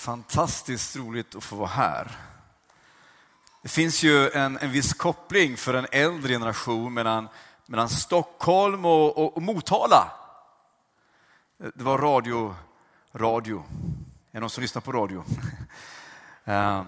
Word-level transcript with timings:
Fantastiskt 0.00 0.96
roligt 0.96 1.34
att 1.34 1.44
få 1.44 1.56
vara 1.56 1.68
här. 1.68 2.10
Det 3.62 3.68
finns 3.68 4.02
ju 4.02 4.30
en, 4.30 4.58
en 4.58 4.70
viss 4.70 4.92
koppling 4.92 5.56
för 5.56 5.74
en 5.74 5.86
äldre 5.92 6.32
generation 6.32 6.94
mellan, 6.94 7.28
mellan 7.66 7.88
Stockholm 7.88 8.84
och, 8.84 9.18
och, 9.18 9.36
och 9.36 9.42
Motala. 9.42 10.12
Det 11.74 11.84
var 11.84 11.98
radio. 11.98 12.54
radio. 13.12 13.64
Är 14.30 14.32
det 14.32 14.40
någon 14.40 14.50
som 14.50 14.62
lyssnar 14.62 14.82
på 14.82 14.92
radio? 14.92 15.24
uh, 16.48 16.82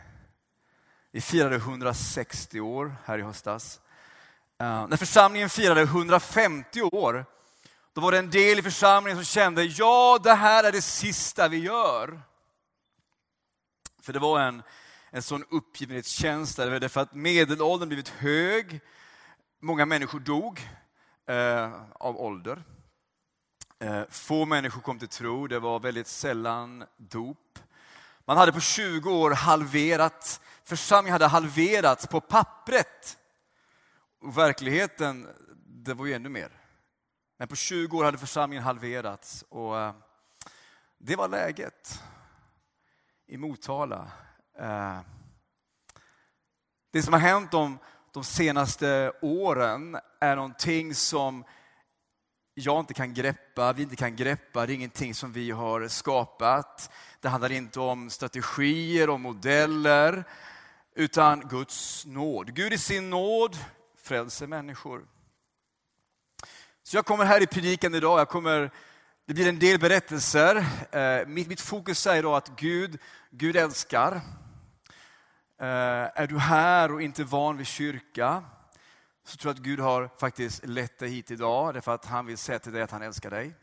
Vi 1.11 1.21
firade 1.21 1.57
160 1.57 2.61
år 2.61 2.97
här 3.05 3.19
i 3.19 3.23
höstas. 3.23 3.81
Eh, 4.59 4.89
när 4.89 4.97
församlingen 4.97 5.51
firade 5.51 5.83
150 5.83 6.83
år, 6.83 7.27
då 7.93 8.01
var 8.01 8.13
det 8.13 8.19
en 8.19 8.31
del 8.31 8.59
i 8.59 8.63
församlingen 8.63 9.17
som 9.17 9.25
kände, 9.25 9.65
ja 9.65 10.19
det 10.23 10.35
här 10.35 10.65
är 10.65 10.73
det 10.73 10.83
sista 10.83 11.49
vi 11.49 11.59
gör. 11.59 12.21
För 14.03 14.13
det 14.13 14.19
var 14.19 14.41
en, 14.41 14.63
en 15.11 15.23
sån 15.23 15.45
uppgivenhetskänsla, 15.51 16.67
därför 16.67 17.01
att 17.01 17.15
medelåldern 17.15 17.89
blivit 17.89 18.09
hög. 18.09 18.81
Många 19.61 19.87
människor 19.87 20.21
dog 20.21 20.69
eh, 21.27 21.73
av 21.93 22.21
ålder. 22.21 22.63
Eh, 23.85 24.05
få 24.09 24.45
människor 24.45 24.81
kom 24.81 24.99
till 24.99 25.09
tro, 25.09 25.47
det 25.47 25.59
var 25.59 25.81
väldigt 25.81 26.07
sällan 26.07 26.85
dop. 26.97 27.59
Man 28.25 28.37
hade 28.37 28.53
på 28.53 28.61
20 28.61 29.11
år 29.11 29.31
halverat, 29.31 30.41
församlingen 30.63 31.13
hade 31.13 31.27
halverats 31.27 32.07
på 32.07 32.21
pappret. 32.21 33.19
Och 34.21 34.39
verkligheten, 34.39 35.29
det 35.67 35.95
var 35.95 36.07
ju 36.07 36.13
ännu 36.13 36.29
mer. 36.29 36.51
Men 37.39 37.49
på 37.49 37.57
20 37.57 37.99
år 37.99 38.05
hade 38.05 38.19
församlingen 38.19 38.65
halverats 38.65 39.45
och 39.49 39.79
eh, 39.79 39.95
det 40.99 41.17
var 41.17 41.29
läget 41.29 42.03
i 43.27 43.37
Motala. 43.37 44.11
Eh, 44.59 45.01
det 46.91 47.03
som 47.03 47.13
har 47.13 47.21
hänt 47.21 47.51
de, 47.51 47.79
de 48.13 48.25
senaste 48.25 49.13
åren 49.23 49.99
är 50.21 50.37
någonting 50.37 50.95
som 50.95 51.45
jag 52.55 52.81
inte 52.81 52.95
kan 52.95 53.15
greppa, 53.15 53.73
vi 53.73 53.83
inte 53.83 53.97
kan 53.97 54.17
greppa, 54.17 54.67
det 54.67 54.73
är 54.73 54.75
ingenting 54.75 55.15
som 55.15 55.33
vi 55.33 55.51
har 55.51 55.89
skapat. 55.89 56.91
Det 57.21 57.29
handlar 57.29 57.53
inte 57.53 57.81
om 57.81 58.11
strategier 58.11 59.11
och 59.11 59.21
modeller, 59.21 60.25
utan 60.95 61.41
Guds 61.41 62.07
nåd. 62.07 62.55
Gud 62.55 62.73
i 62.73 62.79
sin 62.79 63.11
nåd 63.11 63.57
frälser 64.03 64.47
människor. 64.47 65.05
Så 66.83 66.97
jag 66.97 67.07
kommer 67.07 67.25
här 67.25 67.43
i 67.43 67.47
predikan 67.47 67.95
idag, 67.95 68.21
jag 68.21 68.29
kommer, 68.29 68.71
det 69.27 69.35
blir 69.35 69.49
en 69.49 69.59
del 69.59 69.79
berättelser. 69.79 70.57
Eh, 70.93 71.27
mitt, 71.27 71.49
mitt 71.49 71.61
fokus 71.61 72.07
är 72.07 72.17
idag 72.17 72.37
att 72.37 72.57
Gud, 72.57 72.99
Gud 73.31 73.57
älskar. 73.57 74.13
Eh, 75.61 76.21
är 76.21 76.27
du 76.27 76.39
här 76.39 76.93
och 76.93 77.03
inte 77.03 77.25
van 77.25 77.57
vid 77.57 77.67
kyrka, 77.67 78.45
så 79.25 79.37
tror 79.37 79.51
jag 79.51 79.55
att 79.55 79.65
Gud 79.65 79.81
har 79.81 80.11
faktiskt 80.19 80.67
lett 80.67 80.99
dig 80.99 81.09
hit 81.09 81.31
idag, 81.31 81.75
därför 81.75 81.95
att 81.95 82.05
han 82.05 82.27
vill 82.27 82.39
säga 82.39 82.59
till 82.59 82.73
dig 82.73 82.83
att 82.83 82.91
han 82.91 83.03
älskar 83.03 83.31
dig. 83.31 83.55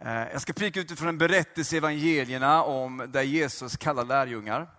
Eh, 0.00 0.12
jag 0.12 0.42
ska 0.42 0.52
prika 0.52 0.80
utifrån 0.80 1.08
en 1.08 1.18
berättelse 1.18 1.74
i 1.74 1.78
evangelierna 1.78 2.62
om 2.62 3.06
där 3.08 3.22
Jesus 3.22 3.76
kallar 3.76 4.04
lärjungar. 4.04 4.70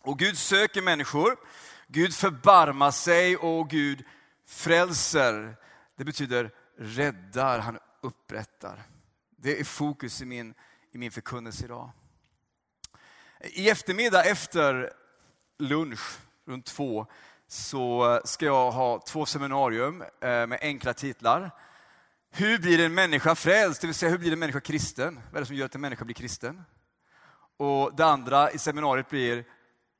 Och 0.00 0.18
Gud 0.18 0.38
söker 0.38 0.82
människor, 0.82 1.36
Gud 1.86 2.14
förbarmar 2.14 2.90
sig 2.90 3.36
och 3.36 3.70
Gud 3.70 4.04
frälser. 4.46 5.56
Det 5.96 6.04
betyder 6.04 6.50
räddar, 6.78 7.58
han 7.58 7.78
upprättar. 8.00 8.82
Det 9.36 9.60
är 9.60 9.64
fokus 9.64 10.22
i 10.22 10.24
min, 10.24 10.54
i 10.92 10.98
min 10.98 11.10
förkunnelse 11.10 11.64
idag. 11.64 11.90
I 13.40 13.70
eftermiddag 13.70 14.24
efter 14.24 14.92
lunch, 15.58 16.18
runt 16.44 16.66
två, 16.66 17.06
så 17.48 18.20
ska 18.24 18.46
jag 18.46 18.70
ha 18.70 19.00
två 19.00 19.26
seminarium 19.26 20.02
eh, 20.02 20.46
med 20.46 20.58
enkla 20.62 20.94
titlar. 20.94 21.50
Hur 22.30 22.58
blir 22.58 22.80
en 22.80 22.94
människa 22.94 23.34
frälst? 23.34 23.80
Det 23.80 23.86
vill 23.86 23.94
säga, 23.94 24.10
hur 24.10 24.18
blir 24.18 24.32
en 24.32 24.38
människa 24.38 24.60
kristen? 24.60 25.20
Vad 25.30 25.36
är 25.36 25.40
det 25.40 25.46
som 25.46 25.56
gör 25.56 25.66
att 25.66 25.74
en 25.74 25.80
människa 25.80 26.04
blir 26.04 26.14
kristen? 26.14 26.64
Och 27.56 27.96
det 27.96 28.04
andra 28.04 28.50
i 28.50 28.58
seminariet 28.58 29.10
blir 29.10 29.44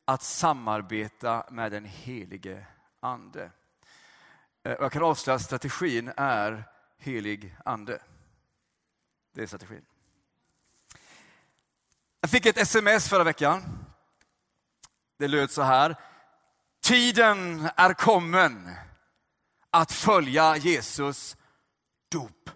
att 0.04 0.22
samarbeta 0.22 1.46
med 1.50 1.72
den 1.72 1.84
helige 1.84 2.66
Ande. 3.00 3.50
Eh, 4.62 4.72
och 4.72 4.84
jag 4.84 4.92
kan 4.92 5.02
avslöja 5.02 5.36
att 5.36 5.42
strategin 5.42 6.12
är 6.16 6.64
helig 6.98 7.56
ande. 7.64 8.02
Det 9.34 9.42
är 9.42 9.46
strategin. 9.46 9.84
Jag 12.20 12.30
fick 12.30 12.46
ett 12.46 12.58
sms 12.58 13.08
förra 13.08 13.24
veckan. 13.24 13.62
Det 15.16 15.28
löd 15.28 15.50
så 15.50 15.62
här. 15.62 15.96
Tiden 16.88 17.68
är 17.76 17.94
kommen 17.94 18.70
att 19.70 19.92
följa 19.92 20.56
Jesus 20.56 21.36
dop. 22.10 22.50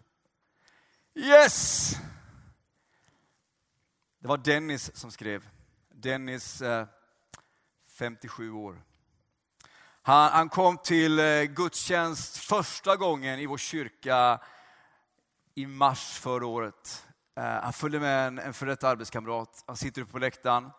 Yes! 1.14 1.90
Det 4.20 4.28
var 4.28 4.36
Dennis 4.36 4.96
som 4.96 5.10
skrev. 5.10 5.48
Dennis, 5.94 6.62
eh, 6.62 6.86
57 7.98 8.52
år. 8.52 8.82
Han, 10.02 10.32
han, 10.32 10.48
kom 10.48 10.78
till 10.78 11.18
eh, 11.18 11.42
gudstjänst 11.42 12.36
första 12.36 12.96
gången 12.96 13.38
i 13.38 13.46
vår 13.46 13.58
kyrka 13.58 14.40
i 15.54 15.66
mars 15.66 16.18
förra 16.18 16.46
året. 16.46 17.06
Eh, 17.36 17.44
han 17.44 17.72
följde 17.72 18.00
med 18.00 18.26
en, 18.26 18.38
en 18.38 18.54
före 18.54 18.70
detta 18.70 18.88
arbetskamrat. 18.88 19.64
Han 19.66 19.76
sitter 19.76 20.02
uppe 20.02 20.12
på 20.12 20.18
läktaren. 20.18 20.70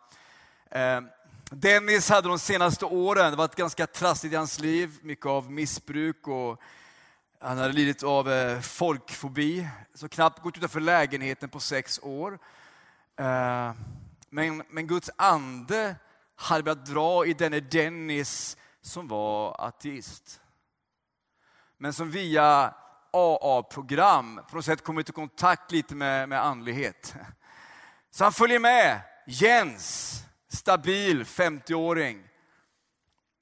Dennis 1.55 2.09
hade 2.09 2.27
de 2.27 2.39
senaste 2.39 2.85
åren, 2.85 3.31
det 3.31 3.37
varit 3.37 3.55
ganska 3.55 3.87
trassligt 3.87 4.33
i 4.33 4.35
hans 4.35 4.59
liv, 4.59 4.97
mycket 5.01 5.25
av 5.25 5.51
missbruk 5.51 6.27
och 6.27 6.61
han 7.39 7.57
hade 7.57 7.73
lidit 7.73 8.03
av 8.03 8.31
eh, 8.31 8.59
folkfobi, 8.59 9.67
så 9.93 10.09
knappt 10.09 10.41
gått 10.41 10.57
utanför 10.57 10.79
lägenheten 10.79 11.49
på 11.49 11.59
sex 11.59 11.99
år. 12.03 12.39
Eh, 13.19 13.71
men, 14.29 14.63
men 14.69 14.87
Guds 14.87 15.09
ande 15.15 15.95
hade 16.35 16.63
börjat 16.63 16.85
dra 16.85 17.25
i 17.25 17.33
denne 17.33 17.59
Dennis 17.59 18.57
som 18.81 19.07
var 19.07 19.55
ateist. 19.67 20.41
Men 21.77 21.93
som 21.93 22.11
via 22.11 22.73
AA-program 23.11 24.41
på 24.49 24.55
något 24.55 24.65
sätt 24.65 24.83
kommit 24.83 25.09
i 25.09 25.11
kontakt 25.11 25.71
lite 25.71 25.95
med, 25.95 26.29
med 26.29 26.45
andlighet. 26.45 27.15
Så 28.11 28.23
han 28.23 28.33
följer 28.33 28.59
med 28.59 29.01
Jens, 29.27 30.19
stabil 30.53 31.23
50-åring, 31.23 32.29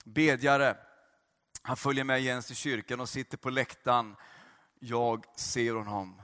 bedjare. 0.03 0.77
Han 1.61 1.77
följer 1.77 2.03
med 2.03 2.21
Jens 2.21 2.47
till 2.47 2.55
kyrkan 2.55 2.99
och 2.99 3.09
sitter 3.09 3.37
på 3.37 3.49
läktaren. 3.49 4.15
Jag 4.79 5.25
ser 5.35 5.73
honom. 5.73 6.21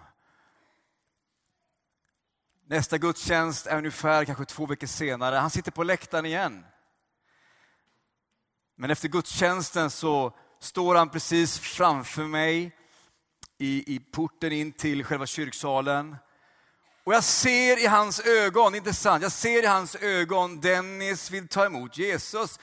Nästa 2.66 2.98
gudstjänst 2.98 3.68
är 3.68 3.78
ungefär 3.78 4.26
kanske 4.26 4.46
två 4.46 4.66
veckor 4.66 4.88
senare. 4.88 5.36
Han 5.36 5.50
sitter 5.50 5.72
på 5.72 5.84
läktaren 5.84 6.26
igen. 6.26 6.66
Men 8.76 8.92
efter 8.92 9.08
gudstjänsten 9.08 9.90
så 9.90 10.38
står 10.60 10.96
han 10.96 11.10
precis 11.10 11.60
framför 11.60 12.24
mig 12.24 12.78
i, 13.58 13.96
i 13.96 14.00
porten 14.00 14.52
in 14.52 14.72
till 14.72 15.04
själva 15.04 15.26
kyrksalen. 15.26 16.16
Och 17.08 17.14
jag 17.14 17.24
ser 17.24 17.78
i 17.78 17.86
hans 17.86 18.20
ögon, 18.20 18.76
inte 18.76 18.94
sant, 18.94 19.24
jag 19.24 19.32
ser 19.32 19.64
i 19.64 19.66
hans 19.66 19.96
ögon 19.96 20.62
Dennis 20.62 21.32
vill 21.32 21.48
ta 21.48 21.66
emot 21.66 21.98
Jesus. 21.98 22.60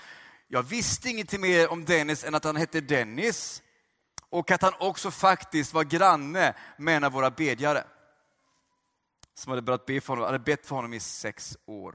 Jag 0.49 0.63
visste 0.63 1.09
ingenting 1.09 1.41
mer 1.41 1.73
om 1.73 1.85
Dennis 1.85 2.25
än 2.25 2.35
att 2.35 2.45
han 2.45 2.57
hette 2.57 2.81
Dennis 2.81 3.63
och 4.29 4.51
att 4.51 4.63
han 4.63 4.73
också 4.79 5.11
faktiskt 5.11 5.75
var 5.75 5.85
granne 5.85 6.55
med 6.77 6.97
en 6.97 7.05
av 7.05 7.13
våra 7.13 7.31
bedjare. 7.31 7.85
som 9.35 9.51
hade 9.51 9.63
börjat 9.63 9.87
be 9.87 10.01
för 10.01 10.09
honom, 10.09 10.25
hade 10.25 10.39
bett 10.39 10.67
för 10.67 10.77
honom 10.77 10.95
i 10.95 11.01
sex 11.01 11.59
år. 11.67 11.95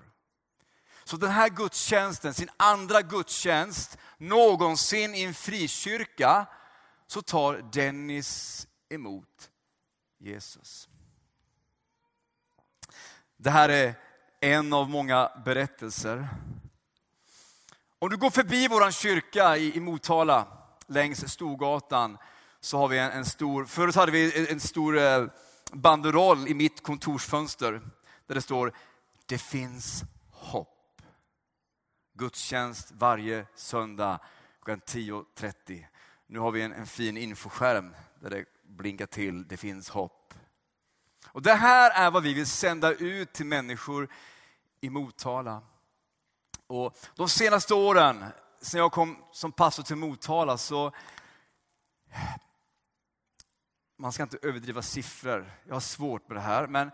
Så 1.04 1.18
den 1.18 1.32
här 1.32 1.50
gudstjänsten, 1.50 2.34
sin 2.34 2.50
andra 2.58 3.02
gudstjänst 3.02 3.98
någonsin 4.18 5.16
i 5.16 5.24
en 5.24 5.34
frikyrka, 5.34 6.46
så 7.08 7.22
tar 7.22 7.54
Dennis 7.72 8.68
emot 8.90 9.50
Jesus. 10.20 10.90
Det 13.42 13.50
här 13.50 13.70
är 13.70 13.96
en 14.40 14.74
av 14.74 14.90
många 14.90 15.32
berättelser. 15.46 16.28
Om 18.00 18.10
du 18.10 18.18
går 18.18 18.30
förbi 18.30 18.68
vår 18.68 18.92
kyrka 18.92 19.58
i, 19.58 19.76
i 19.76 19.80
Motala, 19.80 20.48
längs 20.88 21.32
Storgatan, 21.32 22.18
så 22.60 22.78
har 22.78 22.88
vi 22.88 22.98
en, 22.98 23.12
en 23.12 23.26
stor, 23.26 23.66
förut 23.66 23.96
hade 23.96 24.12
vi 24.12 24.52
en 24.52 24.60
stor 24.60 24.98
eh, 24.98 25.26
banderoll 25.72 26.48
i 26.48 26.54
mitt 26.54 26.84
kontorsfönster 26.84 27.82
där 28.28 28.36
det 28.36 28.42
står 28.42 28.74
Det 29.26 29.38
finns 29.38 30.04
hopp. 30.32 31.02
Gudstjänst 32.14 32.92
varje 32.92 33.46
söndag 33.56 34.20
klockan 34.64 34.82
10.30. 34.82 35.86
Nu 36.28 36.40
har 36.40 36.52
vi 36.52 36.62
en, 36.62 36.74
en 36.74 36.88
fin 36.88 37.18
infoskärm 37.18 37.96
där 38.22 38.30
det 38.30 38.46
blinkar 38.68 39.06
till 39.06 39.48
Det 39.48 39.58
finns 39.58 39.90
hopp. 39.90 40.19
Och 41.32 41.42
Det 41.42 41.54
här 41.54 41.92
är 41.92 42.12
vad 42.12 42.24
vi 42.24 42.34
vill 42.34 42.48
sända 42.48 42.94
ut 42.94 43.34
till 43.34 43.46
människor 43.46 44.10
i 44.82 44.90
Motala. 44.90 45.62
Och 46.68 46.98
de 47.16 47.30
senaste 47.30 47.74
åren, 47.74 48.26
sen 48.62 48.80
jag 48.80 48.92
kom 48.92 49.18
som 49.32 49.52
pastor 49.52 49.84
till 49.84 49.96
Motala, 49.96 50.58
så 50.58 50.92
man 53.98 54.12
ska 54.12 54.24
inte 54.24 54.40
överdriva 54.42 54.82
siffror. 54.82 55.52
Jag 55.68 55.76
har 55.76 55.80
svårt 55.80 56.28
med 56.28 56.38
det 56.38 56.42
här. 56.42 56.68
Men 56.68 56.92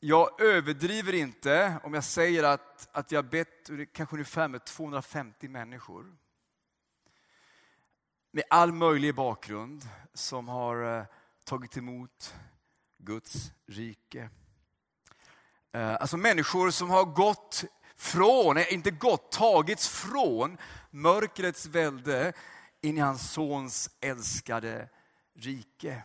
jag 0.00 0.40
överdriver 0.40 1.12
inte 1.12 1.80
om 1.82 1.94
jag 1.94 2.04
säger 2.04 2.44
att, 2.44 2.88
att 2.92 3.12
jag 3.12 3.24
bett 3.24 3.70
kanske 3.92 4.16
ungefär 4.16 4.48
med 4.48 4.64
250 4.64 5.48
människor. 5.48 6.16
Med 8.30 8.44
all 8.50 8.72
möjlig 8.72 9.14
bakgrund 9.14 9.88
som 10.14 10.48
har 10.48 10.98
eh, 10.98 11.04
tagit 11.44 11.76
emot 11.76 12.34
Guds 13.04 13.52
rike. 13.66 14.30
Eh, 15.72 15.94
alltså 15.94 16.16
människor 16.16 16.70
som 16.70 16.90
har 16.90 17.04
gått 17.04 17.64
från, 17.96 18.58
inte 18.58 18.90
gått, 18.90 19.32
tagits 19.32 19.88
från 19.88 20.58
mörkrets 20.90 21.66
välde 21.66 22.32
in 22.80 22.98
i 22.98 23.00
hans 23.00 23.32
sons 23.32 23.90
älskade 24.00 24.88
rike. 25.34 26.02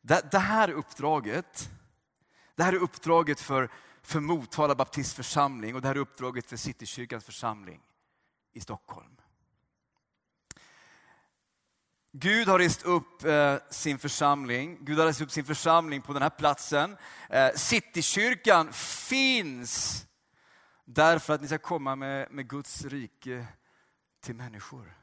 Det, 0.00 0.30
det 0.30 0.38
här 0.38 0.70
uppdraget, 0.70 1.70
det 2.54 2.62
här 2.62 2.72
är 2.72 2.82
uppdraget 2.82 3.40
för, 3.40 3.70
för 4.02 4.20
Motala 4.20 4.74
baptistförsamling 4.74 5.74
och 5.74 5.82
det 5.82 5.88
här 5.88 5.94
är 5.94 6.00
uppdraget 6.00 6.46
för 6.46 6.56
Citykyrkans 6.56 7.24
församling 7.24 7.80
i 8.52 8.60
Stockholm. 8.60 9.16
Gud 12.14 12.48
har 12.48 12.58
rest 12.58 12.82
upp 12.82 13.24
eh, 13.24 13.56
sin 13.70 13.98
församling. 13.98 14.78
Gud 14.80 14.98
har 14.98 15.06
rest 15.06 15.20
upp 15.20 15.30
sin 15.30 15.44
församling 15.44 16.02
på 16.02 16.12
den 16.12 16.22
här 16.22 16.30
platsen. 16.30 16.96
Eh, 17.30 17.50
Citykyrkan 17.54 18.72
finns 18.72 20.04
därför 20.84 21.34
att 21.34 21.40
ni 21.40 21.46
ska 21.46 21.58
komma 21.58 21.96
med, 21.96 22.30
med 22.30 22.48
Guds 22.48 22.84
rike 22.84 23.46
till 24.20 24.34
människor. 24.34 24.96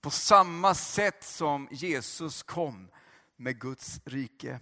På 0.00 0.10
samma 0.10 0.74
sätt 0.74 1.24
som 1.24 1.68
Jesus 1.70 2.42
kom 2.42 2.88
med 3.36 3.60
Guds 3.60 4.00
rike. 4.04 4.60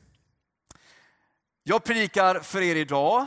Jag 1.62 1.84
predikar 1.84 2.40
för 2.40 2.62
er 2.62 2.76
idag, 2.76 3.26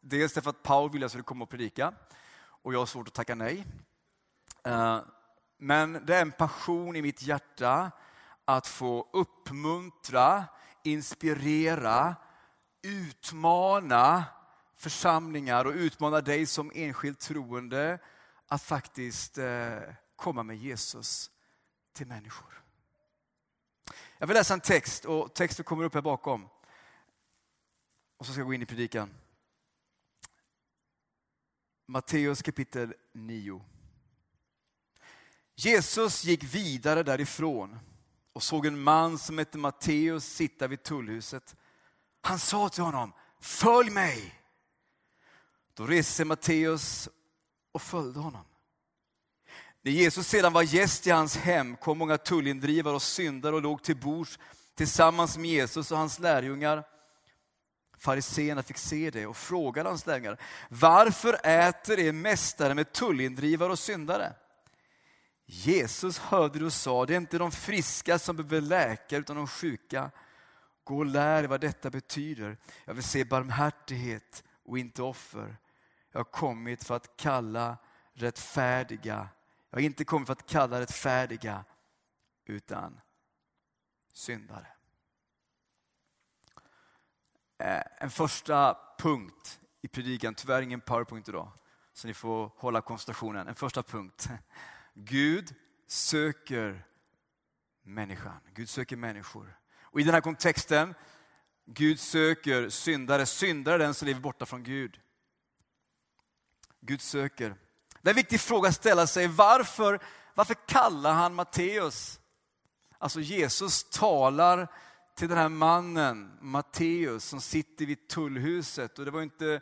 dels 0.00 0.32
därför 0.32 0.50
att 0.50 0.62
Paul 0.62 0.90
vill 0.90 1.00
att 1.00 1.02
jag 1.02 1.10
skulle 1.10 1.24
komma 1.24 1.44
och 1.44 1.50
predika 1.50 1.94
och 2.40 2.74
jag 2.74 2.78
har 2.78 2.86
svårt 2.86 3.08
att 3.08 3.14
tacka 3.14 3.34
nej. 3.34 3.66
Eh, 4.64 5.00
men 5.62 6.06
det 6.06 6.16
är 6.16 6.22
en 6.22 6.32
passion 6.32 6.96
i 6.96 7.02
mitt 7.02 7.22
hjärta 7.22 7.90
att 8.44 8.66
få 8.66 9.08
uppmuntra, 9.12 10.44
inspirera, 10.82 12.16
utmana 12.82 14.24
församlingar 14.76 15.64
och 15.64 15.72
utmana 15.72 16.20
dig 16.20 16.46
som 16.46 16.72
enskild 16.74 17.18
troende 17.18 17.98
att 18.46 18.62
faktiskt 18.62 19.38
eh, 19.38 19.78
komma 20.16 20.42
med 20.42 20.56
Jesus 20.56 21.30
till 21.92 22.06
människor. 22.06 22.62
Jag 24.18 24.26
vill 24.26 24.36
läsa 24.36 24.54
en 24.54 24.60
text 24.60 25.04
och 25.04 25.34
texten 25.34 25.64
kommer 25.64 25.84
upp 25.84 25.94
här 25.94 26.02
bakom. 26.02 26.48
Och 28.16 28.26
så 28.26 28.32
ska 28.32 28.40
jag 28.40 28.46
gå 28.46 28.54
in 28.54 28.62
i 28.62 28.66
predikan. 28.66 29.14
Matteus 31.86 32.42
kapitel 32.42 32.94
9. 33.12 33.64
Jesus 35.64 36.24
gick 36.24 36.42
vidare 36.42 37.02
därifrån 37.02 37.78
och 38.32 38.42
såg 38.42 38.66
en 38.66 38.80
man 38.80 39.18
som 39.18 39.38
hette 39.38 39.58
Matteus 39.58 40.24
sitta 40.24 40.66
vid 40.66 40.82
tullhuset. 40.82 41.56
Han 42.20 42.38
sa 42.38 42.68
till 42.68 42.82
honom, 42.82 43.12
följ 43.40 43.90
mig. 43.90 44.34
Då 45.74 45.86
reste 45.86 46.12
sig 46.12 46.24
Matteus 46.24 47.08
och 47.72 47.82
följde 47.82 48.20
honom. 48.20 48.44
När 49.82 49.92
Jesus 49.92 50.28
sedan 50.28 50.52
var 50.52 50.62
gäst 50.62 51.06
i 51.06 51.10
hans 51.10 51.36
hem 51.36 51.76
kom 51.76 51.98
många 51.98 52.18
tullindrivare 52.18 52.94
och 52.94 53.02
syndare 53.02 53.54
och 53.54 53.62
låg 53.62 53.82
till 53.82 53.96
bords 53.96 54.38
tillsammans 54.74 55.38
med 55.38 55.50
Jesus 55.50 55.92
och 55.92 55.98
hans 55.98 56.18
lärjungar. 56.18 56.84
Fariséerna 57.98 58.62
fick 58.62 58.78
se 58.78 59.10
det 59.10 59.26
och 59.26 59.36
frågade 59.36 59.88
hans 59.88 60.06
lärjungar, 60.06 60.40
varför 60.68 61.46
äter 61.46 61.98
er 61.98 62.12
mästare 62.12 62.74
med 62.74 62.92
tullindrivare 62.92 63.72
och 63.72 63.78
syndare? 63.78 64.32
Jesus 65.52 66.18
hörde 66.18 66.58
det 66.58 66.64
och 66.64 66.72
sa, 66.72 67.06
det 67.06 67.14
är 67.14 67.16
inte 67.16 67.38
de 67.38 67.52
friska 67.52 68.18
som 68.18 68.36
behöver 68.36 68.60
läkare 68.60 69.20
utan 69.20 69.36
de 69.36 69.46
sjuka. 69.46 70.10
Gå 70.84 70.98
och 70.98 71.06
lär 71.06 71.44
vad 71.44 71.60
detta 71.60 71.90
betyder. 71.90 72.58
Jag 72.84 72.94
vill 72.94 73.04
se 73.04 73.24
barmhärtighet 73.24 74.44
och 74.64 74.78
inte 74.78 75.02
offer. 75.02 75.56
Jag 76.12 76.18
har 76.18 76.24
kommit 76.24 76.84
för 76.84 76.96
att 76.96 77.16
kalla 77.16 77.76
rättfärdiga 78.14 79.28
jag 79.70 79.78
har 79.78 79.82
inte 79.82 80.04
kommit 80.04 80.26
för 80.26 80.32
att 80.32 80.46
kalla 80.46 80.80
rättfärdiga, 80.80 81.64
utan 82.44 83.00
syndare. 84.12 84.66
Eh, 87.58 87.82
en 87.98 88.10
första 88.10 88.78
punkt 88.98 89.60
i 89.80 89.88
predikan, 89.88 90.34
tyvärr 90.34 90.62
ingen 90.62 90.80
powerpoint 90.80 91.28
idag, 91.28 91.52
så 91.92 92.06
ni 92.06 92.14
får 92.14 92.50
hålla 92.56 92.80
koncentrationen. 92.80 93.48
En 93.48 93.54
första 93.54 93.82
punkt. 93.82 94.28
Gud 94.94 95.54
söker 95.86 96.86
människan. 97.82 98.40
Gud 98.54 98.68
söker 98.68 98.96
människor. 98.96 99.58
Och 99.82 100.00
i 100.00 100.02
den 100.02 100.14
här 100.14 100.20
kontexten, 100.20 100.94
Gud 101.66 102.00
söker 102.00 102.68
syndare. 102.68 103.26
Syndare 103.26 103.74
är 103.74 103.78
den 103.78 103.94
som 103.94 104.06
lever 104.08 104.20
borta 104.20 104.46
från 104.46 104.62
Gud. 104.62 105.00
Gud 106.80 107.00
söker 107.00 107.56
det 108.02 108.08
är 108.08 108.12
en 108.12 108.16
viktig 108.16 108.40
fråga 108.40 108.68
att 108.68 108.74
ställa 108.74 109.06
sig. 109.06 109.28
Varför, 109.28 110.00
varför 110.34 110.54
kallar 110.54 111.14
han 111.14 111.34
Matteus? 111.34 112.20
Alltså 112.98 113.20
Jesus 113.20 113.90
talar 113.90 114.68
till 115.16 115.28
den 115.28 115.38
här 115.38 115.48
mannen, 115.48 116.38
Matteus, 116.40 117.24
som 117.24 117.40
sitter 117.40 117.86
vid 117.86 118.08
tullhuset. 118.08 118.98
Och 118.98 119.04
det 119.04 119.10
var 119.10 119.22
inte 119.22 119.60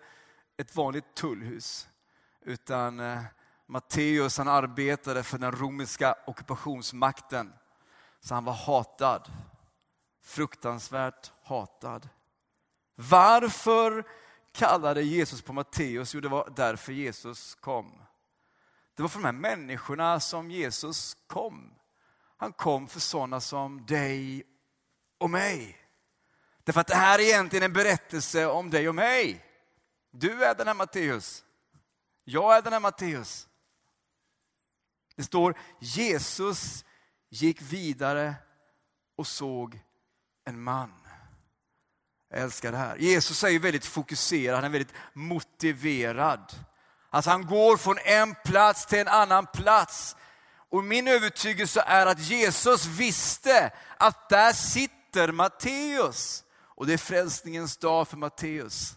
ett 0.57 0.77
vanligt 0.77 1.15
tullhus. 1.15 1.89
Utan 2.45 3.01
eh, 3.01 3.23
Matteus 3.71 4.39
han 4.39 4.49
arbetade 4.49 5.23
för 5.23 5.39
den 5.39 5.53
romerska 5.53 6.15
ockupationsmakten. 6.27 7.53
Så 8.21 8.35
han 8.35 8.45
var 8.45 8.53
hatad. 8.53 9.33
Fruktansvärt 10.23 11.31
hatad. 11.43 12.09
Varför 12.95 14.05
kallade 14.53 15.03
Jesus 15.03 15.43
på 15.43 15.53
Matteus? 15.53 16.15
Jo, 16.15 16.21
det 16.21 16.29
var 16.29 16.53
därför 16.57 16.93
Jesus 16.93 17.55
kom. 17.55 18.03
Det 18.95 19.03
var 19.03 19.09
för 19.09 19.19
de 19.19 19.25
här 19.25 19.33
människorna 19.33 20.21
som 20.21 20.51
Jesus 20.51 21.17
kom. 21.27 21.75
Han 22.37 22.53
kom 22.53 22.89
för 22.89 23.01
sådana 23.01 23.41
som 23.41 23.87
dig 23.87 24.43
och 25.19 25.31
mig. 25.31 25.77
Därför 26.65 26.81
att 26.81 26.87
det 26.87 26.95
här 26.95 27.19
är 27.19 27.23
egentligen 27.23 27.63
en 27.63 27.73
berättelse 27.73 28.47
om 28.47 28.71
dig 28.71 28.89
och 28.89 28.95
mig. 28.95 29.45
Du 30.11 30.45
är 30.45 30.55
den 30.55 30.67
här 30.67 30.75
Matteus. 30.75 31.45
Jag 32.25 32.57
är 32.57 32.63
den 32.63 32.73
här 32.73 32.81
Matteus. 32.81 33.48
Det 35.19 35.25
står 35.25 35.55
Jesus 35.81 36.85
gick 37.31 37.63
vidare 37.63 38.35
och 39.17 39.27
såg 39.27 39.81
en 40.45 40.63
man. 40.63 40.93
Jag 42.31 42.41
älskar 42.41 42.73
det 42.73 42.79
här. 42.79 42.97
Jesus 42.97 43.45
är 43.45 43.59
väldigt 43.59 43.85
fokuserad, 43.85 44.55
han 44.55 44.65
är 44.65 44.69
väldigt 44.69 44.95
motiverad. 45.13 46.55
Alltså 47.11 47.31
han 47.31 47.47
går 47.47 47.77
från 47.77 47.99
en 48.05 48.35
plats 48.45 48.87
till 48.87 48.99
en 48.99 49.09
annan 49.09 49.47
plats. 49.47 50.17
Och 50.71 50.85
min 50.85 51.09
övertygelse 51.09 51.81
är 51.87 52.07
att 52.07 52.21
Jesus 52.21 52.87
visste 52.87 53.73
att 53.97 54.29
där 54.29 54.53
sitter 54.53 55.33
Matteus. 55.33 56.45
Och 56.59 56.87
det 56.87 56.93
är 56.93 56.99
frälsningens 56.99 57.77
dag 57.77 58.09
för 58.09 58.17
Matteus. 58.17 58.95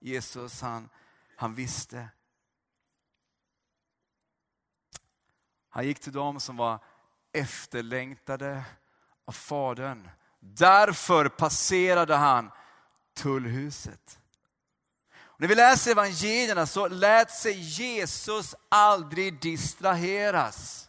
Jesus 0.00 0.60
han, 0.60 0.88
han 1.36 1.54
visste. 1.54 2.08
Han 5.70 5.86
gick 5.86 6.00
till 6.00 6.12
dem 6.12 6.40
som 6.40 6.56
var 6.56 6.78
efterlängtade 7.32 8.64
av 9.26 9.32
Fadern. 9.32 10.08
Därför 10.40 11.28
passerade 11.28 12.14
han 12.16 12.50
tullhuset. 13.16 14.18
Och 15.38 15.40
när 15.40 15.48
vi 15.48 15.54
läser 15.54 15.90
evangelierna 15.90 16.66
så 16.66 16.88
lät 16.88 17.30
sig 17.30 17.52
Jesus 17.52 18.54
aldrig 18.68 19.40
distraheras. 19.40 20.88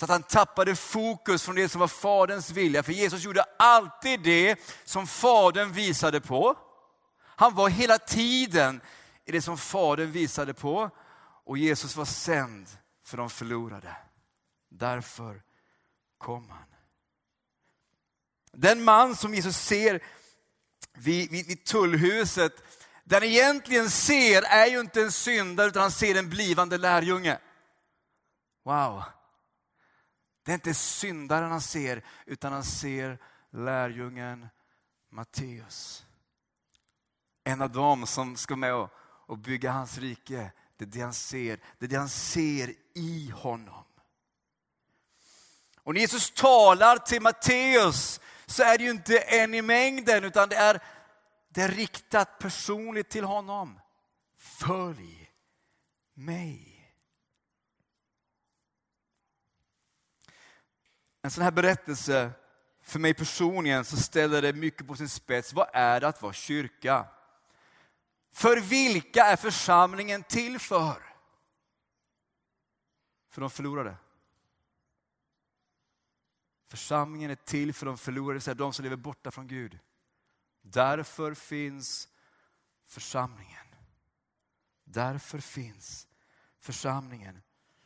Så 0.00 0.04
att 0.04 0.10
han 0.10 0.22
tappade 0.22 0.76
fokus 0.76 1.42
från 1.42 1.54
det 1.54 1.68
som 1.68 1.80
var 1.80 1.88
Faderns 1.88 2.50
vilja. 2.50 2.82
För 2.82 2.92
Jesus 2.92 3.24
gjorde 3.24 3.44
alltid 3.58 4.20
det 4.20 4.60
som 4.84 5.06
Fadern 5.06 5.72
visade 5.72 6.20
på. 6.20 6.58
Han 7.22 7.54
var 7.54 7.68
hela 7.68 7.98
tiden 7.98 8.80
i 9.24 9.32
det 9.32 9.42
som 9.42 9.58
Fadern 9.58 10.12
visade 10.12 10.54
på. 10.54 10.90
Och 11.44 11.58
Jesus 11.58 11.96
var 11.96 12.04
sänd 12.04 12.68
för 13.10 13.16
de 13.16 13.30
förlorade. 13.30 13.96
Därför 14.68 15.42
kom 16.18 16.50
han. 16.50 16.64
Den 18.52 18.84
man 18.84 19.16
som 19.16 19.34
Jesus 19.34 19.56
ser 19.56 20.02
vid, 20.92 21.30
vid, 21.30 21.46
vid 21.46 21.64
tullhuset, 21.64 22.52
den 23.04 23.22
egentligen 23.22 23.90
ser 23.90 24.42
är 24.42 24.66
ju 24.66 24.80
inte 24.80 25.02
en 25.02 25.12
syndare 25.12 25.68
utan 25.68 25.82
han 25.82 25.90
ser 25.90 26.14
en 26.14 26.30
blivande 26.30 26.78
lärjunge. 26.78 27.38
Wow. 28.64 29.02
Det 30.42 30.52
är 30.52 30.54
inte 30.54 30.74
syndaren 30.74 31.50
han 31.50 31.60
ser 31.60 32.04
utan 32.26 32.52
han 32.52 32.64
ser 32.64 33.18
lärjungen 33.50 34.48
Matteus. 35.08 36.06
En 37.44 37.62
av 37.62 37.70
dem 37.70 38.06
som 38.06 38.36
ska 38.36 38.56
med 38.56 38.88
och 39.26 39.38
bygga 39.38 39.72
hans 39.72 39.98
rike. 39.98 40.52
Det 40.80 40.84
är 40.84 40.98
det 40.98 41.00
han 41.00 41.14
ser, 41.14 41.60
det 41.78 41.84
är 41.84 41.88
det 41.88 41.96
han 41.96 42.08
ser 42.08 42.74
i 42.94 43.30
honom. 43.34 43.84
Och 45.82 45.94
när 45.94 46.00
Jesus 46.00 46.30
talar 46.30 46.96
till 46.96 47.22
Matteus 47.22 48.20
så 48.46 48.62
är 48.62 48.78
det 48.78 48.84
ju 48.84 48.90
inte 48.90 49.18
en 49.18 49.54
i 49.54 49.62
mängden 49.62 50.24
utan 50.24 50.48
det 50.48 50.56
är, 50.56 50.82
det 51.48 51.62
är 51.62 51.68
riktat 51.68 52.38
personligt 52.38 53.08
till 53.08 53.24
honom. 53.24 53.80
Följ 54.36 55.30
mig. 56.14 56.66
En 61.22 61.30
sån 61.30 61.44
här 61.44 61.50
berättelse, 61.50 62.30
för 62.82 62.98
mig 62.98 63.14
personligen, 63.14 63.84
så 63.84 63.96
ställer 63.96 64.42
det 64.42 64.52
mycket 64.52 64.86
på 64.86 64.96
sin 64.96 65.08
spets. 65.08 65.52
Vad 65.52 65.68
är 65.72 66.00
det 66.00 66.08
att 66.08 66.22
vara 66.22 66.32
kyrka? 66.32 67.06
För 68.32 68.56
vilka 68.56 69.24
är 69.24 69.36
församlingen 69.36 70.22
till 70.22 70.58
för? 70.58 71.02
För 73.30 73.40
de 73.40 73.50
förlorade. 73.50 73.96
Församlingen 76.66 77.30
är 77.30 77.34
till 77.34 77.74
för 77.74 77.86
de 77.86 77.98
förlorade, 77.98 78.32
det 78.32 78.34
vill 78.34 78.42
säga 78.42 78.54
de 78.54 78.72
som 78.72 78.82
lever 78.82 78.96
borta 78.96 79.30
från 79.30 79.46
Gud. 79.46 79.78
Därför 80.62 81.34
finns 81.34 82.08
församlingen. 82.86 83.66
Därför 84.84 85.38
finns 85.38 86.08
församlingen. 86.60 87.42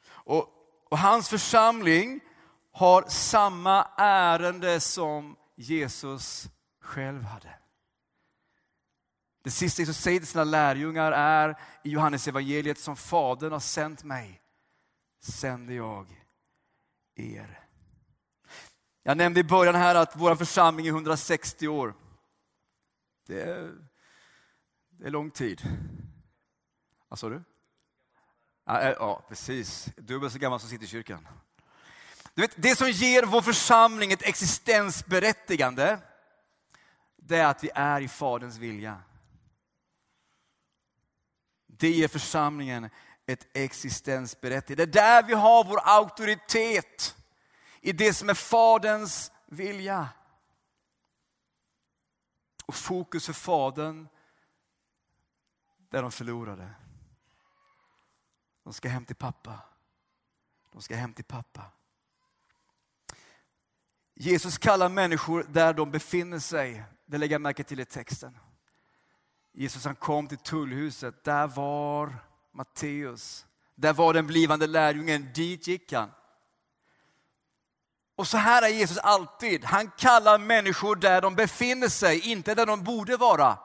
Och, 0.06 0.48
och 0.90 0.98
hans 0.98 1.28
församling 1.28 2.20
har 2.72 3.04
samma 3.08 3.84
ärende 3.96 4.80
som 4.80 5.36
Jesus 5.54 6.48
själv 6.80 7.22
hade. 7.22 7.58
Det 9.44 9.50
sista 9.50 9.82
Jesus 9.82 9.98
säger 9.98 10.18
till 10.18 10.28
sina 10.28 10.44
lärjungar 10.44 11.12
är 11.12 11.58
i 11.82 11.90
Johannes 11.90 12.28
evangeliet 12.28 12.78
som 12.78 12.96
Fadern 12.96 13.52
har 13.52 13.60
sänt 13.60 14.04
mig, 14.04 14.40
sänder 15.22 15.74
jag 15.74 16.24
er. 17.14 17.60
Jag 19.02 19.16
nämnde 19.16 19.40
i 19.40 19.44
början 19.44 19.74
här 19.74 19.94
att 19.94 20.16
vår 20.16 20.36
församling 20.36 20.86
är 20.86 20.90
160 20.90 21.68
år. 21.68 21.94
Det 23.26 23.42
är, 23.42 23.72
det 24.90 25.06
är 25.06 25.10
lång 25.10 25.30
tid. 25.30 25.62
Vad 27.08 27.18
sa 27.18 27.28
du? 27.28 27.42
Eh, 28.68 28.88
ja, 28.88 29.24
precis. 29.28 29.88
Dubbelt 29.96 30.32
så 30.32 30.38
gammal 30.38 30.60
som 30.60 30.68
sitter 30.68 30.84
i 30.84 30.88
kyrkan. 30.88 31.28
Du 32.34 32.42
vet, 32.42 32.62
det 32.62 32.76
som 32.76 32.90
ger 32.90 33.22
vår 33.22 33.42
församling 33.42 34.12
ett 34.12 34.22
existensberättigande, 34.22 35.98
det 37.16 37.36
är 37.36 37.46
att 37.46 37.64
vi 37.64 37.70
är 37.74 38.00
i 38.00 38.08
Faderns 38.08 38.58
vilja. 38.58 39.02
Det 41.78 41.90
ger 41.90 42.08
församlingen 42.08 42.90
ett 43.26 43.56
existensberättigande. 43.56 44.86
Det 44.86 45.00
är 45.00 45.02
där 45.02 45.22
vi 45.22 45.34
har 45.34 45.64
vår 45.64 45.80
auktoritet 45.84 47.16
i 47.80 47.92
det 47.92 48.14
som 48.14 48.28
är 48.28 48.34
Faderns 48.34 49.32
vilja. 49.46 50.08
Och 52.66 52.74
fokus 52.74 53.26
för 53.26 53.32
Fadern, 53.32 54.08
där 55.90 56.02
de 56.02 56.12
förlorade. 56.12 56.74
De 58.64 58.72
ska 58.72 58.88
hem 58.88 59.04
till 59.04 59.16
pappa. 59.16 59.58
De 60.72 60.82
ska 60.82 60.96
hem 60.96 61.12
till 61.12 61.24
pappa. 61.24 61.62
Jesus 64.14 64.58
kallar 64.58 64.88
människor 64.88 65.46
där 65.48 65.74
de 65.74 65.90
befinner 65.90 66.38
sig. 66.38 66.84
Det 67.06 67.18
lägger 67.18 67.34
jag 67.34 67.42
märke 67.42 67.64
till 67.64 67.80
i 67.80 67.84
texten. 67.84 68.38
Jesus 69.54 69.84
han 69.84 69.94
kom 69.94 70.28
till 70.28 70.38
tullhuset. 70.38 71.24
Där 71.24 71.46
var 71.46 72.16
Matteus. 72.52 73.46
Där 73.74 73.92
var 73.92 74.14
den 74.14 74.26
blivande 74.26 74.66
lärjungen. 74.66 75.32
Dit 75.34 75.66
gick 75.66 75.92
han. 75.92 76.10
Och 78.16 78.28
så 78.28 78.36
här 78.36 78.62
är 78.62 78.68
Jesus 78.68 78.98
alltid. 78.98 79.64
Han 79.64 79.90
kallar 79.90 80.38
människor 80.38 80.96
där 80.96 81.20
de 81.20 81.34
befinner 81.34 81.88
sig, 81.88 82.30
inte 82.30 82.54
där 82.54 82.66
de 82.66 82.84
borde 82.84 83.16
vara, 83.16 83.58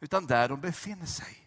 utan 0.00 0.26
där 0.26 0.48
de 0.48 0.60
befinner 0.60 1.06
sig. 1.06 1.44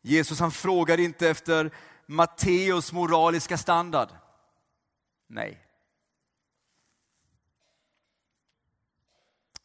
Jesus 0.00 0.40
han 0.40 0.52
frågar 0.52 1.00
inte 1.00 1.28
efter 1.28 1.74
Matteus 2.06 2.92
moraliska 2.92 3.58
standard. 3.58 4.08
Nej. 5.26 5.61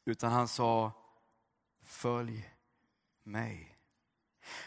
Utan 0.07 0.31
han 0.31 0.47
sa, 0.47 0.91
följ 1.85 2.49
mig. 3.23 3.77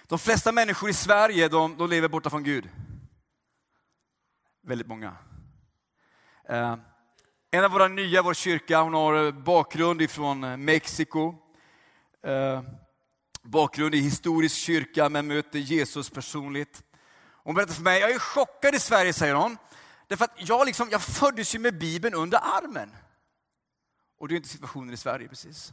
De 0.06 0.18
flesta 0.18 0.52
människor 0.52 0.90
i 0.90 0.92
Sverige 0.92 1.48
de, 1.48 1.76
de 1.76 1.90
lever 1.90 2.08
borta 2.08 2.30
från 2.30 2.42
Gud. 2.42 2.68
Väldigt 4.62 4.86
många. 4.86 5.16
Eh, 6.48 6.76
en 7.50 7.64
av 7.64 7.70
våra 7.70 7.88
nya, 7.88 8.22
vår 8.22 8.34
kyrka, 8.34 8.80
hon 8.80 8.94
har 8.94 9.26
eh, 9.26 9.32
bakgrund 9.32 10.02
ifrån 10.02 10.44
eh, 10.44 10.56
Mexiko. 10.56 11.34
Eh, 12.22 12.62
bakgrund 13.42 13.94
i 13.94 13.98
historisk 13.98 14.56
kyrka, 14.56 15.08
men 15.08 15.26
möter 15.26 15.58
Jesus 15.58 16.10
personligt. 16.10 16.82
Hon 17.44 17.54
berättar 17.54 17.74
för 17.74 17.82
mig, 17.82 18.00
jag 18.00 18.10
är 18.10 18.18
chockad 18.18 18.74
i 18.74 18.80
Sverige, 18.80 19.12
säger 19.12 19.34
hon. 19.34 19.56
Därför 20.06 20.24
att 20.24 20.48
jag, 20.48 20.66
liksom, 20.66 20.88
jag 20.90 21.02
föddes 21.02 21.54
ju 21.54 21.58
med 21.58 21.78
Bibeln 21.78 22.14
under 22.14 22.38
armen. 22.38 22.90
Och 24.20 24.28
det 24.28 24.34
är 24.34 24.36
inte 24.36 24.48
situationen 24.48 24.94
i 24.94 24.96
Sverige 24.96 25.28
precis. 25.28 25.72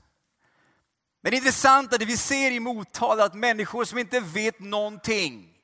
Men 1.22 1.32
det 1.32 1.38
intressanta, 1.38 1.98
det 1.98 2.06
vi 2.06 2.18
ser 2.18 2.51
i 2.51 2.60
Motala, 2.60 3.24
att 3.24 3.34
människor 3.34 3.86
som 3.86 3.98
inte 3.98 4.20
vet 4.20 4.60
någonting, 4.60 5.60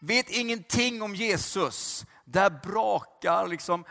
vet 0.00 0.30
ingenting 0.30 1.02
om 1.02 1.14
Jesus, 1.14 2.06
där 2.24 2.50
brakar 2.50 3.46
liksom 3.46 3.84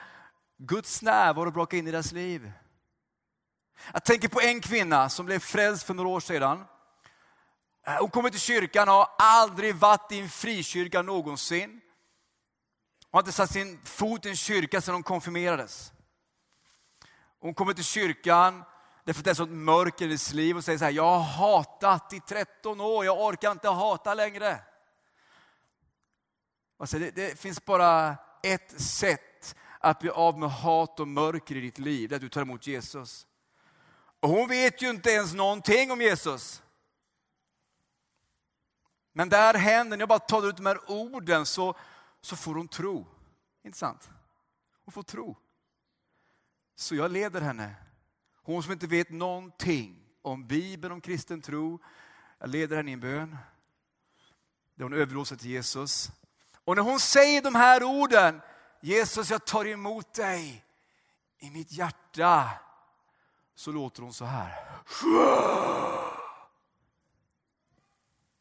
Guds 0.57 1.01
närvaro 1.01 1.51
brakar 1.51 1.77
in 1.77 1.87
i 1.87 1.91
deras 1.91 2.11
liv. 2.11 2.51
Jag 3.93 4.05
tänker 4.05 4.27
på 4.27 4.41
en 4.41 4.61
kvinna 4.61 5.09
som 5.09 5.25
blev 5.25 5.39
frälst 5.39 5.83
för 5.83 5.93
några 5.93 6.09
år 6.09 6.19
sedan. 6.19 6.65
Hon 7.99 8.09
kommer 8.09 8.29
till 8.29 8.39
kyrkan 8.39 8.89
och 8.89 8.95
har 8.95 9.09
aldrig 9.17 9.75
varit 9.75 10.11
i 10.11 10.19
en 10.19 10.29
frikyrka 10.29 11.01
någonsin. 11.01 11.69
Hon 11.69 11.81
har 13.11 13.19
inte 13.19 13.31
satt 13.31 13.51
sin 13.51 13.79
fot 13.83 14.25
i 14.25 14.29
en 14.29 14.35
kyrka 14.35 14.81
sedan 14.81 14.93
hon 14.93 15.03
konfirmerades. 15.03 15.91
Hon 17.45 17.53
kommer 17.53 17.73
till 17.73 17.83
kyrkan 17.83 18.63
därför 19.03 19.21
att 19.21 19.25
det 19.25 19.29
är 19.29 19.35
sånt 19.35 19.51
mörker 19.51 20.05
i 20.05 20.07
hennes 20.07 20.33
liv 20.33 20.57
och 20.57 20.63
säger 20.63 20.79
så 20.79 20.85
här, 20.85 20.91
jag 20.91 21.03
har 21.03 21.19
hatat 21.19 22.13
i 22.13 22.19
13 22.19 22.81
år, 22.81 23.05
jag 23.05 23.21
orkar 23.21 23.51
inte 23.51 23.69
hata 23.69 24.13
längre. 24.13 24.59
Alltså 26.77 26.99
det, 26.99 27.11
det 27.15 27.39
finns 27.39 27.65
bara 27.65 28.17
ett 28.43 28.81
sätt 28.81 29.55
att 29.79 29.99
bli 29.99 30.09
av 30.09 30.39
med 30.39 30.51
hat 30.51 30.99
och 30.99 31.07
mörker 31.07 31.55
i 31.55 31.61
ditt 31.61 31.79
liv, 31.79 32.09
det 32.09 32.13
är 32.13 32.17
att 32.17 32.21
du 32.21 32.29
tar 32.29 32.41
emot 32.41 32.67
Jesus. 32.67 33.27
Och 34.19 34.29
hon 34.29 34.47
vet 34.47 34.81
ju 34.81 34.89
inte 34.89 35.09
ens 35.09 35.33
någonting 35.33 35.91
om 35.91 36.01
Jesus. 36.01 36.63
Men 39.13 39.29
där 39.29 39.53
händer, 39.53 39.97
när 39.97 40.01
jag 40.01 40.09
bara 40.09 40.19
talar 40.19 40.49
ut 40.49 40.57
de 40.57 40.65
här 40.65 40.91
orden 40.91 41.45
så, 41.45 41.77
så 42.21 42.35
får 42.35 42.55
hon 42.55 42.67
tro. 42.67 43.07
Inte 43.63 43.77
sant? 43.77 44.09
Hon 44.85 44.91
får 44.91 45.03
tro. 45.03 45.37
Så 46.75 46.95
jag 46.95 47.11
leder 47.11 47.41
henne. 47.41 47.75
Hon 48.43 48.63
som 48.63 48.71
inte 48.71 48.87
vet 48.87 49.09
någonting 49.09 50.05
om 50.21 50.47
Bibeln, 50.47 50.93
om 50.93 51.01
kristen 51.01 51.41
tro. 51.41 51.79
Jag 52.39 52.49
leder 52.49 52.77
henne 52.77 52.89
i 52.89 52.93
en 52.93 52.99
bön. 52.99 53.37
Där 54.75 54.83
hon 54.83 54.93
överlåter 54.93 55.35
till 55.35 55.49
Jesus. 55.49 56.11
Och 56.65 56.75
när 56.75 56.83
hon 56.83 56.99
säger 56.99 57.41
de 57.41 57.55
här 57.55 57.83
orden, 57.83 58.41
Jesus 58.81 59.29
jag 59.29 59.45
tar 59.45 59.65
emot 59.65 60.13
dig 60.13 60.65
i 61.39 61.49
mitt 61.49 61.71
hjärta. 61.71 62.49
Så 63.55 63.71
låter 63.71 64.01
hon 64.01 64.13
så 64.13 64.25
här. 64.25 64.81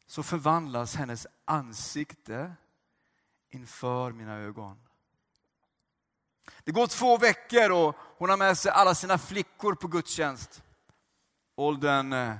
Så 0.05 0.23
förvandlas 0.23 0.95
hennes 0.95 1.27
ansikte 1.45 2.53
inför 3.49 4.11
mina 4.11 4.33
ögon. 4.35 4.84
Det 6.63 6.71
går 6.71 6.87
två 6.87 7.17
veckor 7.17 7.71
och 7.71 7.95
hon 8.17 8.29
har 8.29 8.37
med 8.37 8.57
sig 8.57 8.71
alla 8.71 8.95
sina 8.95 9.17
flickor 9.17 9.75
på 9.75 9.87
gudstjänst. 9.87 10.63
Åldern 11.55 12.13
eh, 12.13 12.35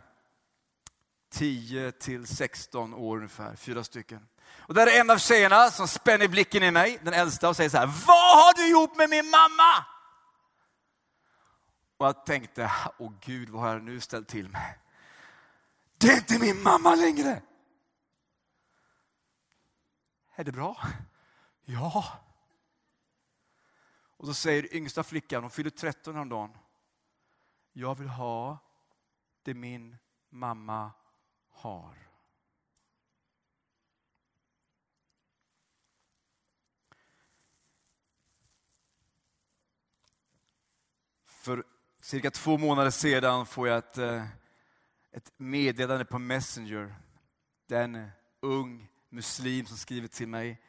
10 1.31 1.91
till 1.91 2.27
16 2.27 2.93
år 2.93 3.17
ungefär, 3.17 3.55
fyra 3.55 3.83
stycken. 3.83 4.27
Och 4.67 4.74
där 4.74 4.88
är 4.88 5.00
en 5.00 5.09
av 5.09 5.17
tjejerna 5.17 5.71
som 5.71 5.88
spänner 5.88 6.27
blicken 6.27 6.63
i 6.63 6.71
mig, 6.71 7.00
den 7.03 7.13
äldsta, 7.13 7.50
och 7.50 7.55
säger 7.55 7.69
så 7.69 7.77
här, 7.77 7.85
vad 7.85 8.38
har 8.45 8.53
du 8.53 8.71
gjort 8.71 8.95
med 8.95 9.09
min 9.09 9.29
mamma? 9.29 9.85
Och 11.97 12.05
jag 12.05 12.25
tänkte, 12.25 12.71
åh 12.97 13.12
Gud, 13.21 13.50
vad 13.50 13.62
har 13.62 13.69
jag 13.69 13.83
nu 13.83 14.00
ställt 14.00 14.27
till 14.27 14.50
med? 14.50 14.74
Det 15.97 16.07
är 16.07 16.17
inte 16.17 16.39
min 16.39 16.63
mamma 16.63 16.95
längre. 16.95 17.41
Är 20.35 20.43
det 20.43 20.51
bra? 20.51 20.77
Ja. 21.65 22.25
Och 24.17 24.27
så 24.27 24.34
säger 24.34 24.75
yngsta 24.75 25.03
flickan, 25.03 25.43
hon 25.43 25.51
fyller 25.51 25.69
13 25.69 26.15
häromdagen. 26.15 26.57
Jag 27.74 27.95
vill 27.95 28.07
ha 28.07 28.57
det 29.43 29.53
min 29.53 29.98
mamma 30.29 30.91
har. 31.50 32.05
För 41.25 41.63
cirka 42.01 42.31
två 42.31 42.57
månader 42.57 42.91
sedan 42.91 43.45
får 43.45 43.67
jag 43.67 43.77
ett, 43.77 43.98
eh, 43.98 44.27
ett 45.12 45.34
meddelande 45.38 46.05
på 46.05 46.19
Messenger. 46.19 46.95
Det 47.67 47.75
är 47.75 47.84
en 47.84 48.10
ung 48.39 48.91
muslim 49.10 49.65
som 49.65 49.77
skriver 49.77 50.07
till 50.07 50.27
mig. 50.27 50.62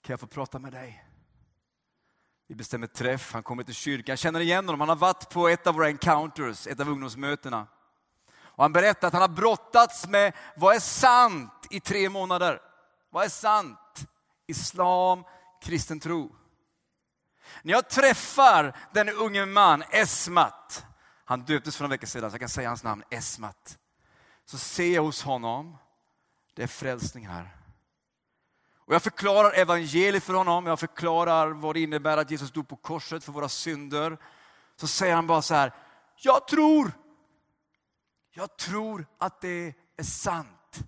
Kan 0.00 0.12
jag 0.12 0.20
få 0.20 0.26
prata 0.26 0.58
med 0.58 0.72
dig? 0.72 1.07
Vi 2.50 2.54
bestämmer 2.54 2.86
träff, 2.86 3.32
han 3.32 3.42
kommer 3.42 3.62
till 3.62 3.74
kyrkan. 3.74 4.12
Jag 4.12 4.18
känner 4.18 4.40
igen 4.40 4.66
honom, 4.66 4.80
han 4.80 4.88
har 4.88 4.96
varit 4.96 5.30
på 5.30 5.48
ett 5.48 5.66
av 5.66 5.74
våra 5.74 5.88
encounters, 5.88 6.66
ett 6.66 6.80
av 6.80 6.88
ungdomsmötena. 6.88 7.66
Och 8.40 8.64
han 8.64 8.72
berättar 8.72 9.08
att 9.08 9.12
han 9.12 9.22
har 9.22 9.28
brottats 9.28 10.08
med 10.08 10.32
vad 10.56 10.76
är 10.76 10.80
sant 10.80 11.66
i 11.70 11.80
tre 11.80 12.08
månader. 12.08 12.60
Vad 13.10 13.24
är 13.24 13.28
sant? 13.28 14.06
Islam, 14.46 15.24
kristen 15.62 16.00
tro. 16.00 16.36
När 17.62 17.72
jag 17.72 17.88
träffar 17.88 18.76
den 18.92 19.08
unge 19.08 19.46
man, 19.46 19.82
Esmat, 19.90 20.86
han 21.24 21.40
döptes 21.40 21.76
för 21.76 21.84
en 21.84 21.90
vecka 21.90 22.06
sedan 22.06 22.30
så 22.30 22.34
jag 22.34 22.40
kan 22.40 22.48
säga 22.48 22.68
hans 22.68 22.84
namn, 22.84 23.02
Esmat. 23.10 23.78
Så 24.44 24.58
ser 24.58 24.94
jag 24.94 25.02
hos 25.02 25.22
honom, 25.22 25.76
det 26.54 26.62
är 26.62 26.66
frälsning 26.66 27.26
här. 27.26 27.57
Och 28.88 28.94
jag 28.94 29.02
förklarar 29.02 29.52
evangeliet 29.52 30.24
för 30.24 30.34
honom, 30.34 30.66
jag 30.66 30.80
förklarar 30.80 31.50
vad 31.50 31.76
det 31.76 31.80
innebär 31.80 32.16
att 32.16 32.30
Jesus 32.30 32.50
dog 32.50 32.68
på 32.68 32.76
korset 32.76 33.24
för 33.24 33.32
våra 33.32 33.48
synder. 33.48 34.18
Så 34.76 34.86
säger 34.86 35.14
han 35.14 35.26
bara 35.26 35.42
så 35.42 35.54
här, 35.54 35.74
jag 36.16 36.48
tror, 36.48 36.92
jag 38.30 38.56
tror 38.56 39.06
att 39.18 39.40
det 39.40 39.74
är 39.96 40.02
sant. 40.02 40.80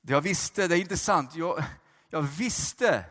Det 0.00 0.12
jag 0.12 0.20
visste, 0.20 0.68
det 0.68 0.76
är 0.76 0.80
inte 0.80 0.96
sant. 0.96 1.34
Jag, 1.34 1.64
jag 2.10 2.22
visste 2.22 3.04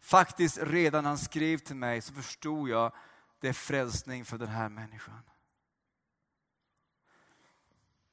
faktiskt 0.00 0.58
redan 0.62 1.04
när 1.04 1.10
han 1.10 1.18
skrev 1.18 1.58
till 1.58 1.76
mig 1.76 2.00
så 2.00 2.14
förstod 2.14 2.68
jag 2.68 2.92
det 3.40 3.48
är 3.48 3.52
frälsning 3.52 4.24
för 4.24 4.38
den 4.38 4.48
här 4.48 4.68
människan. 4.68 5.22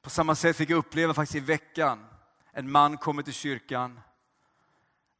På 0.02 0.10
samma 0.10 0.34
sätt 0.34 0.56
fick 0.56 0.70
jag 0.70 0.78
uppleva 0.78 1.14
faktiskt 1.14 1.36
i 1.36 1.40
veckan. 1.40 2.06
En 2.52 2.70
man 2.70 2.96
kommer 2.96 3.22
till 3.22 3.32
kyrkan. 3.32 4.00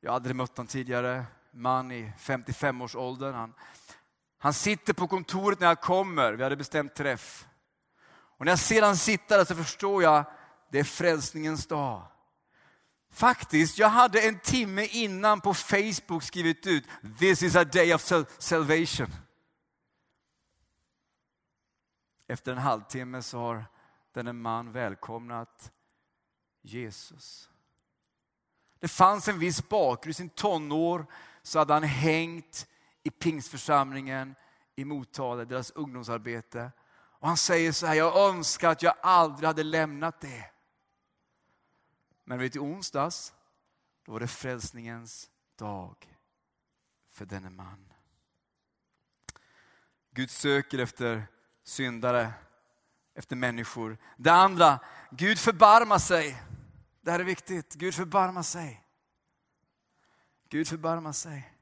Jag 0.01 0.11
hade 0.11 0.16
aldrig 0.16 0.37
mött 0.37 0.57
honom 0.57 0.66
tidigare. 0.66 1.25
Man 1.51 1.92
i 1.92 2.12
55-årsåldern. 2.18 3.35
Han, 3.35 3.55
han 4.38 4.55
sitter 4.55 4.92
på 4.92 5.09
kontoret 5.09 5.61
när 5.61 5.66
jag 5.66 5.81
kommer. 5.81 6.33
Vi 6.33 6.42
hade 6.42 6.57
bestämt 6.57 6.95
träff. 6.95 7.47
Och 8.38 8.45
när 8.45 8.53
jag 8.53 8.59
ser 8.59 8.83
han 8.83 8.97
sitta 8.97 9.37
där 9.37 9.45
så 9.45 9.55
förstår 9.55 10.03
jag, 10.03 10.25
det 10.71 10.79
är 10.79 10.85
frälsningens 10.85 11.66
dag. 11.66 12.07
Faktiskt, 13.12 13.79
jag 13.79 13.88
hade 13.88 14.21
en 14.21 14.38
timme 14.38 14.85
innan 14.85 15.40
på 15.40 15.55
Facebook 15.55 16.23
skrivit 16.23 16.66
ut 16.66 16.85
This 17.18 17.42
is 17.42 17.57
a 17.57 17.64
day 17.64 17.95
of 17.95 18.12
salvation. 18.38 19.09
Efter 22.29 22.53
en 22.53 22.59
halvtimme 22.59 23.23
så 23.23 23.38
har 23.38 23.64
denne 24.12 24.33
man 24.33 24.72
välkomnat 24.72 25.72
Jesus. 26.62 27.51
Det 28.79 28.88
fanns 28.88 29.29
en 29.29 29.38
viss 29.38 29.68
bakgrund. 29.68 30.11
I 30.11 30.14
sin 30.14 30.31
tonår 30.31 31.07
så 31.42 31.59
hade 31.59 31.75
han 31.75 31.83
hängt 31.83 32.66
i 33.03 33.11
pingstförsamlingen 33.11 34.35
i 34.77 34.85
Motala, 34.85 35.44
deras 35.44 35.70
ungdomsarbete. 35.70 36.72
Och 36.92 37.29
han 37.29 37.37
säger 37.37 37.72
så 37.72 37.87
här, 37.87 37.94
jag 37.94 38.29
önskar 38.29 38.70
att 38.70 38.83
jag 38.83 38.94
aldrig 39.03 39.46
hade 39.46 39.62
lämnat 39.62 40.20
det. 40.20 40.51
Men 42.25 42.38
vet 42.38 42.53
du, 42.53 42.59
onsdags, 42.59 43.35
då 44.05 44.12
var 44.12 44.20
det 44.20 44.29
frälsningens 44.29 45.31
dag 45.57 46.18
för 47.09 47.27
denne 47.27 47.51
man. 47.51 47.92
Gud 50.11 50.31
söker 50.31 50.79
efter 50.79 51.27
syndare 51.62 52.33
efter 53.14 53.37
människor. 53.37 53.98
Det 54.16 54.33
andra, 54.33 54.79
Gud 55.11 55.38
förbarmar 55.38 55.98
sig. 55.98 56.42
Det 57.01 57.11
här 57.11 57.20
är 57.20 57.25
viktigt. 57.25 57.75
Gud 57.75 57.94
förbarmar 57.94 58.42
sig. 58.42 58.85
Gud 60.48 60.68
förbarmar 60.68 61.12
sig. 61.12 61.53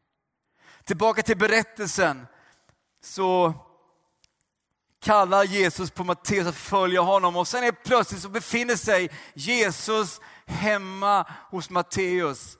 Tillbaka 0.85 1.23
till 1.23 1.39
berättelsen 1.39 2.27
så 3.03 3.55
kallar 5.01 5.45
Jesus 5.45 5.91
på 5.91 6.05
Matteus 6.05 6.47
att 6.47 6.57
följa 6.57 7.01
honom 7.01 7.37
och 7.37 7.49
sen 7.49 7.65
är 7.65 7.73
plötsligt 7.73 8.23
så 8.23 8.29
befinner 8.29 8.77
sig 8.77 9.11
Jesus 9.35 10.21
hemma 10.47 11.27
hos 11.51 11.71
Matteus. 11.71 12.59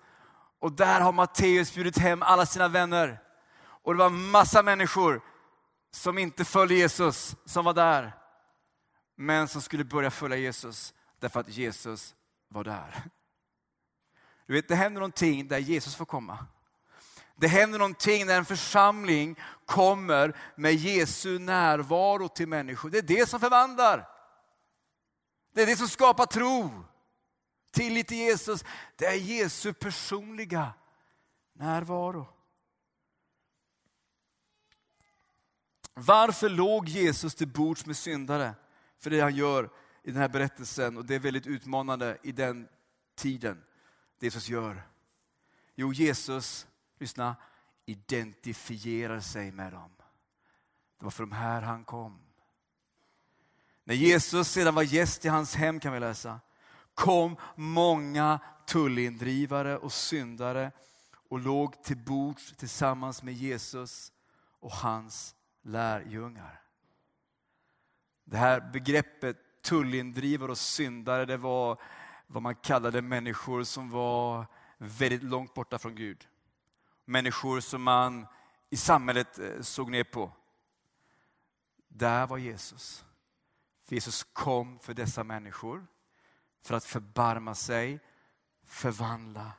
Och 0.59 0.73
där 0.73 1.01
har 1.01 1.13
Matteus 1.13 1.75
bjudit 1.75 1.99
hem 1.99 2.23
alla 2.23 2.47
sina 2.47 2.69
vänner. 2.69 3.21
Och 3.61 3.95
det 3.95 3.99
var 3.99 4.11
massa 4.11 4.63
människor 4.63 5.21
som 5.91 6.19
inte 6.19 6.45
följde 6.45 6.75
Jesus 6.75 7.37
som 7.47 7.65
var 7.65 7.75
där 7.75 8.20
men 9.21 9.49
som 9.49 9.63
skulle 9.63 9.85
börja 9.85 10.11
följa 10.11 10.37
Jesus 10.37 10.95
därför 11.19 11.41
att 11.41 11.49
Jesus 11.49 12.15
var 12.49 12.65
där. 12.65 13.03
Du 14.47 14.53
vet, 14.55 14.69
det 14.69 14.75
händer 14.75 15.01
någonting 15.01 15.49
där 15.49 15.59
Jesus 15.59 15.95
får 15.95 16.05
komma. 16.05 16.47
Det 17.37 17.49
händer 17.49 17.79
någonting 17.79 18.27
när 18.27 18.39
en 18.39 18.45
församling 18.45 19.37
kommer 19.67 20.37
med 20.57 20.75
Jesu 20.75 21.39
närvaro 21.39 22.29
till 22.29 22.49
människor. 22.49 22.91
Det 22.91 22.99
är 22.99 23.03
det 23.03 23.29
som 23.29 23.41
förvandlar. 23.41 24.09
Det 25.55 25.63
är 25.63 25.67
det 25.67 25.77
som 25.77 25.89
skapar 25.89 26.27
tro. 26.27 26.85
Tillit 27.71 28.09
till 28.09 28.19
Jesus. 28.19 28.65
Det 28.97 29.07
är 29.07 29.15
Jesu 29.15 29.73
personliga 29.73 30.73
närvaro. 31.53 32.27
Varför 35.95 36.49
låg 36.49 36.89
Jesus 36.89 37.35
till 37.35 37.49
bords 37.49 37.87
med 37.87 37.97
syndare? 37.97 38.55
För 39.01 39.11
det 39.11 39.21
han 39.21 39.35
gör 39.35 39.71
i 40.03 40.11
den 40.11 40.21
här 40.21 40.29
berättelsen 40.29 40.97
och 40.97 41.05
det 41.05 41.15
är 41.15 41.19
väldigt 41.19 41.47
utmanande 41.47 42.19
i 42.23 42.33
den 42.33 42.69
tiden. 43.15 43.63
Det 44.19 44.27
Jesus 44.27 44.49
gör. 44.49 44.83
Jo, 45.75 45.93
Jesus, 45.93 46.67
lyssna, 46.99 47.37
identifierar 47.87 49.21
sig 49.21 49.53
med 49.53 49.73
dem. 49.73 49.91
Det 50.99 51.05
var 51.05 51.11
för 51.11 51.23
de 51.23 51.33
här 51.33 51.63
han 51.63 51.85
kom. 51.85 52.21
När 53.85 53.95
Jesus 53.95 54.49
sedan 54.49 54.75
var 54.75 54.83
gäst 54.83 55.25
i 55.25 55.29
hans 55.29 55.55
hem 55.55 55.81
kan 55.81 55.93
vi 55.93 56.01
läsa, 56.01 56.41
kom 56.95 57.37
många 57.55 58.41
tullindrivare 58.67 59.79
och 59.79 59.93
syndare 59.93 60.73
och 61.29 61.39
låg 61.39 61.83
till 61.83 61.97
bords 61.97 62.57
tillsammans 62.57 63.23
med 63.23 63.35
Jesus 63.35 64.13
och 64.61 64.73
hans 64.73 65.35
lärjungar. 65.63 66.61
Det 68.31 68.37
här 68.37 68.61
begreppet 68.61 69.63
tullindrivare 69.63 70.51
och 70.51 70.59
syndare, 70.59 71.25
det 71.25 71.37
var 71.37 71.81
vad 72.27 72.43
man 72.43 72.55
kallade 72.55 73.03
människor 73.03 73.65
som 73.65 73.91
var 73.91 74.47
väldigt 74.79 75.23
långt 75.23 75.55
borta 75.55 75.79
från 75.79 75.95
Gud. 75.95 76.29
Människor 77.05 77.61
som 77.61 77.83
man 77.83 78.27
i 78.71 78.77
samhället 78.77 79.39
eh, 79.39 79.61
såg 79.61 79.91
ner 79.91 80.05
på. 80.05 80.33
Där 81.89 82.27
var 82.27 82.39
Jesus. 82.39 83.05
Jesus 83.89 84.27
kom 84.33 84.79
för 84.79 84.95
dessa 84.95 85.25
människor 85.25 85.87
för 86.63 86.75
att 86.75 86.85
förbarma 86.85 87.55
sig, 87.55 88.01
förvandla. 88.65 89.53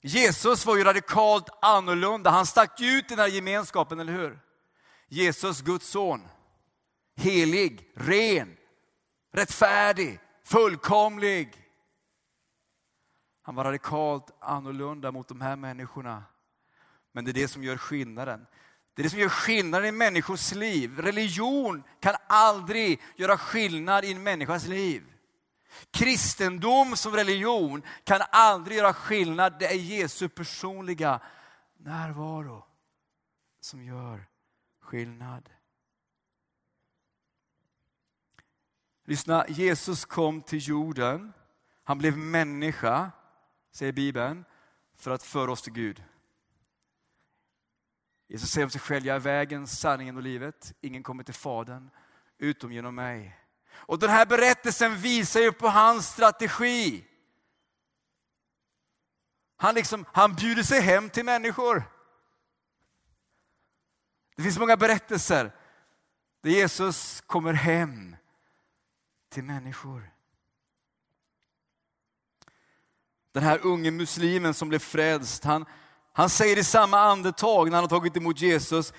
Jesus 0.00 0.66
var 0.66 0.76
ju 0.76 0.84
radikalt 0.84 1.48
annorlunda. 1.62 2.30
Han 2.30 2.46
stack 2.46 2.80
ut 2.80 3.04
i 3.04 3.08
den 3.08 3.18
här 3.18 3.28
gemenskapen, 3.28 4.00
eller 4.00 4.12
hur? 4.12 4.40
Jesus, 5.08 5.60
Guds 5.60 5.88
son. 5.88 6.28
Helig, 7.16 7.92
ren, 7.94 8.56
rättfärdig, 9.32 10.20
fullkomlig. 10.44 11.64
Han 13.42 13.54
var 13.54 13.64
radikalt 13.64 14.30
annorlunda 14.40 15.12
mot 15.12 15.28
de 15.28 15.40
här 15.40 15.56
människorna. 15.56 16.24
Men 17.12 17.24
det 17.24 17.30
är 17.30 17.32
det 17.32 17.48
som 17.48 17.64
gör 17.64 17.76
skillnaden. 17.76 18.46
Det 18.94 19.02
är 19.02 19.04
det 19.04 19.10
som 19.10 19.18
gör 19.18 19.28
skillnaden 19.28 19.88
i 19.88 19.92
människors 19.92 20.52
liv. 20.52 20.98
Religion 20.98 21.82
kan 22.00 22.14
aldrig 22.26 23.00
göra 23.16 23.38
skillnad 23.38 24.04
i 24.04 24.12
en 24.12 24.22
människas 24.22 24.66
liv. 24.66 25.04
Kristendom 25.90 26.96
som 26.96 27.12
religion 27.12 27.82
kan 28.04 28.20
aldrig 28.30 28.78
göra 28.78 28.94
skillnad. 28.94 29.58
Det 29.58 29.66
är 29.66 29.74
Jesu 29.74 30.28
personliga 30.28 31.20
närvaro 31.78 32.64
som 33.60 33.84
gör 33.84 34.26
skillnad. 34.80 35.50
Lyssna, 39.04 39.48
Jesus 39.48 40.04
kom 40.04 40.42
till 40.42 40.68
jorden. 40.68 41.32
Han 41.84 41.98
blev 41.98 42.18
människa, 42.18 43.10
säger 43.72 43.92
Bibeln, 43.92 44.44
för 44.96 45.10
att 45.10 45.22
föra 45.22 45.52
oss 45.52 45.62
till 45.62 45.72
Gud. 45.72 46.04
Jesus 48.28 48.50
säger 48.50 48.64
om 48.64 48.70
sig 48.70 48.80
själv, 48.80 49.06
jag 49.06 49.16
är 49.16 49.20
vägen, 49.20 49.66
sanningen 49.66 50.16
och 50.16 50.22
livet. 50.22 50.72
Ingen 50.80 51.02
kommer 51.02 51.24
till 51.24 51.34
Fadern 51.34 51.90
utom 52.38 52.72
genom 52.72 52.94
mig. 52.94 53.38
Och 53.72 53.98
den 53.98 54.10
här 54.10 54.26
berättelsen 54.26 54.96
visar 54.96 55.40
ju 55.40 55.52
på 55.52 55.68
hans 55.68 56.08
strategi. 56.08 57.04
Han, 59.56 59.74
liksom, 59.74 60.04
han 60.12 60.34
bjuder 60.34 60.62
sig 60.62 60.80
hem 60.80 61.10
till 61.10 61.24
människor. 61.24 61.82
Det 64.36 64.42
finns 64.42 64.58
många 64.58 64.76
berättelser 64.76 65.52
där 66.40 66.50
Jesus 66.50 67.20
kommer 67.20 67.52
hem 67.52 68.16
till 69.34 69.44
människor. 69.44 70.10
Den 73.32 73.42
här 73.42 73.66
unge 73.66 73.90
muslimen 73.90 74.54
som 74.54 74.68
blev 74.68 74.78
frälst, 74.78 75.44
han, 75.44 75.64
han 76.12 76.30
säger 76.30 76.58
i 76.58 76.64
samma 76.64 77.00
andetag 77.00 77.70
när 77.70 77.76
han 77.76 77.84
har 77.84 77.88
tagit 77.88 78.16
emot 78.16 78.40
Jesus, 78.40 78.92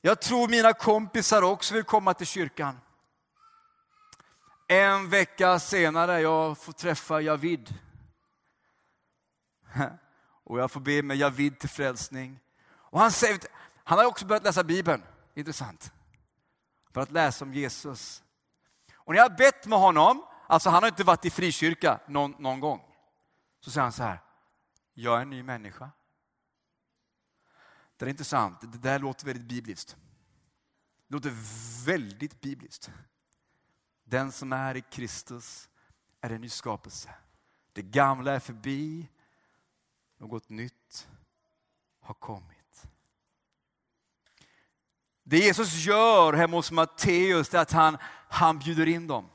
jag 0.00 0.20
tror 0.20 0.48
mina 0.48 0.72
kompisar 0.72 1.42
också 1.42 1.74
vill 1.74 1.84
komma 1.84 2.14
till 2.14 2.26
kyrkan. 2.26 2.80
En 4.66 5.10
vecka 5.10 5.58
senare, 5.58 6.20
jag 6.20 6.58
får 6.58 6.72
träffa 6.72 7.20
Javid. 7.20 7.74
Och 10.44 10.58
jag 10.58 10.70
får 10.70 10.80
be 10.80 11.02
med 11.02 11.16
Javid 11.16 11.58
till 11.58 11.68
frälsning. 11.68 12.40
Och 12.68 13.00
han, 13.00 13.12
säger, 13.12 13.38
han 13.84 13.98
har 13.98 14.04
också 14.04 14.26
börjat 14.26 14.44
läsa 14.44 14.64
Bibeln, 14.64 15.02
intressant. 15.34 15.92
För 16.92 17.00
att 17.00 17.10
läsa 17.10 17.44
om 17.44 17.54
Jesus. 17.54 18.22
Och 19.08 19.14
när 19.14 19.20
jag 19.20 19.30
har 19.30 19.36
bett 19.36 19.66
med 19.66 19.78
honom, 19.78 20.26
alltså 20.46 20.70
han 20.70 20.82
har 20.82 20.88
inte 20.88 21.04
varit 21.04 21.24
i 21.24 21.30
frikyrka 21.30 22.00
någon, 22.06 22.34
någon 22.38 22.60
gång. 22.60 22.94
Så 23.60 23.70
säger 23.70 23.82
han 23.82 23.92
så 23.92 24.02
här, 24.02 24.18
jag 24.94 25.18
är 25.18 25.22
en 25.22 25.30
ny 25.30 25.42
människa. 25.42 25.90
Det 27.96 28.04
är 28.04 28.08
intressant, 28.08 28.60
det 28.60 28.78
där 28.78 28.98
låter 28.98 29.26
väldigt 29.26 29.48
bibliskt. 29.48 29.96
Det 31.06 31.14
låter 31.14 31.32
väldigt 31.86 32.40
bibliskt. 32.40 32.90
Den 34.04 34.32
som 34.32 34.52
är 34.52 34.76
i 34.76 34.80
Kristus 34.80 35.68
är 36.20 36.30
en 36.30 36.40
ny 36.40 36.48
skapelse. 36.48 37.14
Det 37.72 37.82
gamla 37.82 38.32
är 38.32 38.40
förbi, 38.40 39.08
något 40.18 40.48
nytt 40.48 41.08
har 42.00 42.14
kommit. 42.14 42.57
Det 45.30 45.38
Jesus 45.38 45.74
gör 45.74 46.32
hemma 46.32 46.56
hos 46.56 46.70
Matteus 46.70 47.54
är 47.54 47.58
att 47.58 47.72
han, 47.72 47.98
han 48.28 48.58
bjuder 48.58 48.86
in 48.86 49.06
dem. 49.06 49.28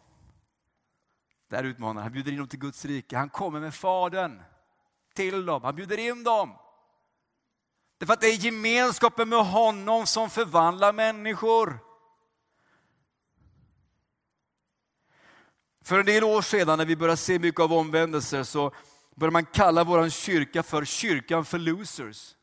Där 1.49 1.63
utmanar 1.63 2.01
han, 2.01 2.11
bjuder 2.11 2.31
in 2.31 2.37
dem 2.37 2.47
till 2.47 2.59
Guds 2.59 2.85
rike. 2.85 3.17
Han 3.17 3.29
kommer 3.29 3.59
med 3.59 3.73
Fadern 3.73 4.41
till 5.13 5.45
dem, 5.45 5.63
han 5.63 5.75
bjuder 5.75 5.97
in 5.97 6.23
dem. 6.23 6.55
Därför 7.97 8.13
att 8.13 8.21
det 8.21 8.27
är 8.27 8.45
gemenskapen 8.45 9.29
med 9.29 9.45
honom 9.45 10.05
som 10.05 10.29
förvandlar 10.29 10.93
människor. 10.93 11.79
För 15.83 15.99
en 15.99 16.05
del 16.05 16.23
år 16.23 16.41
sedan 16.41 16.77
när 16.77 16.85
vi 16.85 16.95
började 16.95 17.17
se 17.17 17.39
mycket 17.39 17.61
av 17.61 17.73
omvändelser 17.73 18.43
så 18.43 18.71
började 19.15 19.33
man 19.33 19.45
kalla 19.45 19.83
vår 19.83 20.09
kyrka 20.09 20.63
för 20.63 20.85
kyrkan 20.85 21.45
för 21.45 21.59
losers. 21.59 22.35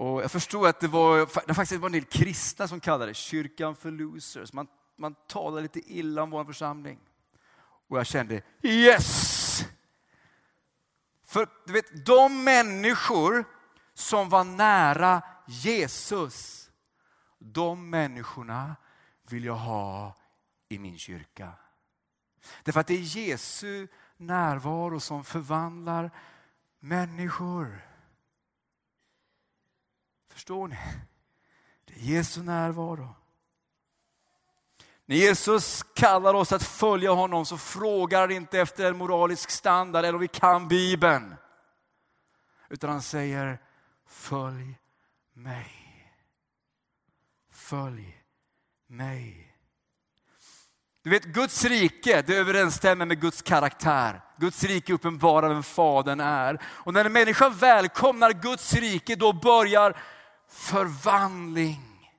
Och 0.00 0.22
jag 0.22 0.30
förstod 0.30 0.66
att 0.66 0.80
det 0.80 0.88
var, 0.88 1.46
det 1.46 1.54
faktiskt 1.54 1.80
var 1.80 1.88
en 1.88 1.92
del 1.92 2.04
kristna 2.04 2.68
som 2.68 2.80
kallade 2.80 3.06
det 3.06 3.14
kyrkan 3.14 3.76
för 3.76 3.90
losers. 3.90 4.52
Man, 4.52 4.66
man 4.96 5.14
talade 5.14 5.62
lite 5.62 5.92
illa 5.92 6.22
om 6.22 6.30
vår 6.30 6.44
församling. 6.44 6.98
Och 7.88 7.98
jag 7.98 8.06
kände 8.06 8.42
yes! 8.62 9.64
För 11.24 11.48
du 11.66 11.72
vet, 11.72 12.06
de 12.06 12.44
människor 12.44 13.44
som 13.94 14.28
var 14.28 14.44
nära 14.44 15.22
Jesus, 15.46 16.70
de 17.38 17.90
människorna 17.90 18.76
vill 19.30 19.44
jag 19.44 19.54
ha 19.54 20.16
i 20.68 20.78
min 20.78 20.98
kyrka. 20.98 21.52
Därför 22.62 22.80
att 22.80 22.86
det 22.86 22.94
är 22.94 23.16
Jesu 23.16 23.88
närvaro 24.16 25.00
som 25.00 25.24
förvandlar 25.24 26.10
människor. 26.78 27.89
Förstår 30.32 30.68
ni? 30.68 30.76
Det 31.84 31.94
är 31.94 31.98
Jesu 31.98 32.42
närvaro. 32.42 33.14
När 35.06 35.16
Jesus 35.16 35.82
kallar 35.82 36.34
oss 36.34 36.52
att 36.52 36.62
följa 36.62 37.10
honom 37.10 37.46
så 37.46 37.58
frågar 37.58 38.20
han 38.20 38.30
inte 38.30 38.60
efter 38.60 38.84
en 38.84 38.96
moralisk 38.96 39.50
standard 39.50 40.04
eller 40.04 40.14
om 40.14 40.20
vi 40.20 40.28
kan 40.28 40.68
Bibeln. 40.68 41.34
Utan 42.68 42.90
han 42.90 43.02
säger, 43.02 43.58
följ 44.06 44.78
mig. 45.32 45.72
Följ 47.52 48.22
mig. 48.86 49.54
Du 51.02 51.10
vet, 51.10 51.24
Guds 51.24 51.64
rike 51.64 52.22
det 52.22 52.36
överensstämmer 52.36 53.06
med 53.06 53.20
Guds 53.20 53.42
karaktär. 53.42 54.20
Guds 54.36 54.64
rike 54.64 54.92
uppenbarar 54.92 55.48
vem 55.48 55.62
Fadern 55.62 56.20
är. 56.20 56.62
Och 56.64 56.94
när 56.94 57.04
en 57.04 57.12
människa 57.12 57.48
välkomnar 57.48 58.32
Guds 58.32 58.74
rike, 58.74 59.16
då 59.16 59.32
börjar 59.32 59.96
förvandling. 60.50 62.10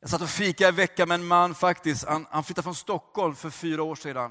Jag 0.00 0.10
satt 0.10 0.22
och 0.22 0.28
fikade 0.28 0.68
i 0.68 0.72
veckan 0.72 1.08
med 1.08 1.14
en 1.14 1.26
man 1.26 1.54
faktiskt. 1.54 2.04
Han, 2.04 2.26
han 2.30 2.44
flyttade 2.44 2.62
från 2.62 2.74
Stockholm 2.74 3.34
för 3.34 3.50
fyra 3.50 3.82
år 3.82 3.94
sedan. 3.94 4.30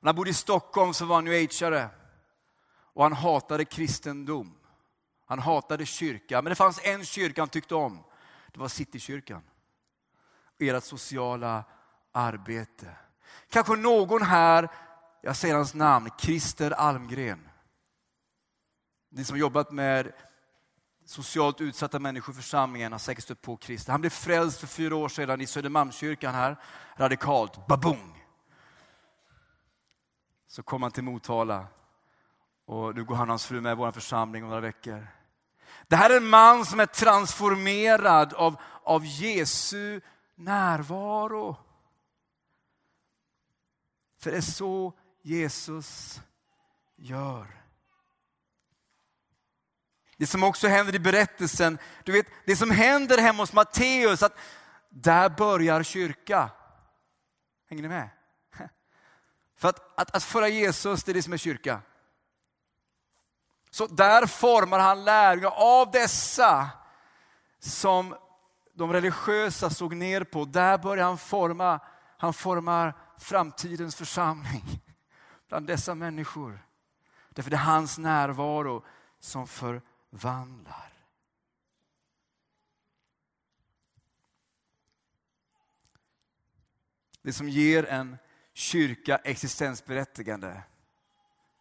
när 0.00 0.08
han 0.08 0.16
bodde 0.16 0.30
i 0.30 0.34
Stockholm 0.34 0.94
så 0.94 1.04
var 1.04 1.14
han 1.14 1.24
new 1.24 1.34
ageare. 1.34 1.88
Och 2.92 3.02
han 3.02 3.12
hatade 3.12 3.64
kristendom. 3.64 4.56
Han 5.26 5.38
hatade 5.38 5.86
kyrka. 5.86 6.42
Men 6.42 6.50
det 6.50 6.54
fanns 6.54 6.80
en 6.82 7.04
kyrka 7.04 7.42
han 7.42 7.48
tyckte 7.48 7.74
om. 7.74 8.04
Det 8.52 8.60
var 8.60 8.68
Citykyrkan 8.68 9.42
ert 10.58 10.84
sociala 10.84 11.64
arbete. 12.12 12.96
Kanske 13.50 13.76
någon 13.76 14.22
här, 14.22 14.68
jag 15.22 15.36
säger 15.36 15.54
hans 15.54 15.74
namn, 15.74 16.10
Christer 16.18 16.70
Almgren. 16.70 17.49
Ni 19.12 19.24
som 19.24 19.38
jobbat 19.38 19.70
med 19.70 20.12
socialt 21.04 21.60
utsatta 21.60 21.98
människor 21.98 22.34
i 22.34 22.36
församlingen 22.36 22.92
har 22.92 22.98
säkert 22.98 23.24
stött 23.24 23.42
på 23.42 23.58
Christer. 23.62 23.92
Han 23.92 24.00
blev 24.00 24.10
frälst 24.10 24.60
för 24.60 24.66
fyra 24.66 24.96
år 24.96 25.08
sedan 25.08 25.40
i 25.40 25.46
Södermalmskyrkan 25.46 26.34
här, 26.34 26.56
radikalt, 26.96 27.66
babong. 27.66 28.24
Så 30.46 30.62
kom 30.62 30.82
han 30.82 30.92
till 30.92 31.04
Motala 31.04 31.66
och 32.64 32.94
nu 32.94 33.04
går 33.04 33.14
han 33.14 33.28
och 33.28 33.32
hans 33.32 33.46
fru 33.46 33.60
med 33.60 33.72
i 33.72 33.74
vår 33.74 33.92
församling 33.92 34.42
om 34.42 34.48
några 34.48 34.60
veckor. 34.60 35.06
Det 35.88 35.96
här 35.96 36.10
är 36.10 36.16
en 36.16 36.28
man 36.28 36.66
som 36.66 36.80
är 36.80 36.86
transformerad 36.86 38.34
av, 38.34 38.56
av 38.82 39.06
Jesu 39.06 40.00
närvaro. 40.34 41.56
För 44.18 44.30
det 44.30 44.36
är 44.36 44.40
så 44.40 44.92
Jesus 45.22 46.20
gör. 46.96 47.59
Det 50.20 50.26
som 50.26 50.44
också 50.44 50.68
händer 50.68 50.94
i 50.94 50.98
berättelsen, 50.98 51.78
du 52.04 52.12
vet 52.12 52.26
det 52.44 52.56
som 52.56 52.70
händer 52.70 53.18
hemma 53.18 53.42
hos 53.42 53.52
Matteus, 53.52 54.22
att 54.22 54.38
där 54.88 55.28
börjar 55.28 55.82
kyrka. 55.82 56.50
Hänger 57.68 57.82
ni 57.82 57.88
med? 57.88 58.08
För 59.56 59.68
att, 59.68 60.00
att, 60.00 60.16
att 60.16 60.22
föra 60.22 60.48
Jesus, 60.48 61.04
det 61.04 61.12
är 61.12 61.14
det 61.14 61.22
som 61.22 61.32
är 61.32 61.36
kyrka. 61.36 61.80
Så 63.70 63.86
där 63.86 64.26
formar 64.26 64.78
han 64.78 65.04
lärjungar 65.04 65.52
av 65.56 65.90
dessa 65.90 66.70
som 67.58 68.16
de 68.74 68.92
religiösa 68.92 69.70
såg 69.70 69.96
ner 69.96 70.24
på. 70.24 70.44
Där 70.44 70.78
börjar 70.78 71.04
han 71.04 71.18
forma, 71.18 71.80
han 72.18 72.32
formar 72.32 72.94
framtidens 73.18 73.96
församling 73.96 74.80
bland 75.48 75.66
dessa 75.66 75.94
människor. 75.94 76.66
Därför 77.30 77.50
det 77.50 77.56
är 77.56 77.58
hans 77.58 77.98
närvaro 77.98 78.84
som 79.20 79.46
vandlar. 80.10 80.92
Det 87.22 87.32
som 87.32 87.48
ger 87.48 87.84
en 87.84 88.16
kyrka 88.52 89.16
existensberättigande, 89.16 90.62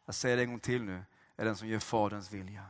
jag 0.05 0.15
säger 0.15 0.37
det 0.37 0.43
en 0.43 0.49
gång 0.49 0.59
till 0.59 0.83
nu, 0.83 1.05
är 1.35 1.45
den 1.45 1.55
som 1.55 1.67
gör 1.67 1.79
Faderns 1.79 2.31
vilja. 2.31 2.65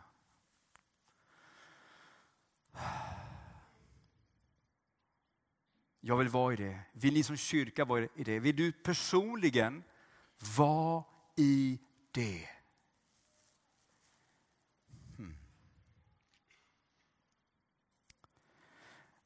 Jag 5.99 6.17
vill 6.17 6.29
vara 6.29 6.53
i 6.53 6.55
det. 6.55 6.79
Vill 6.91 7.13
ni 7.13 7.23
som 7.23 7.37
kyrka 7.37 7.85
vara 7.85 8.07
i 8.15 8.23
det? 8.23 8.39
Vill 8.39 8.55
du 8.55 8.71
personligen 8.71 9.83
vara 10.57 11.03
i 11.35 11.79
det? 12.11 12.49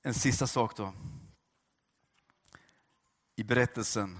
En 0.05 0.13
sista 0.13 0.47
sak 0.47 0.77
då. 0.77 0.93
I 3.35 3.43
berättelsen. 3.43 4.19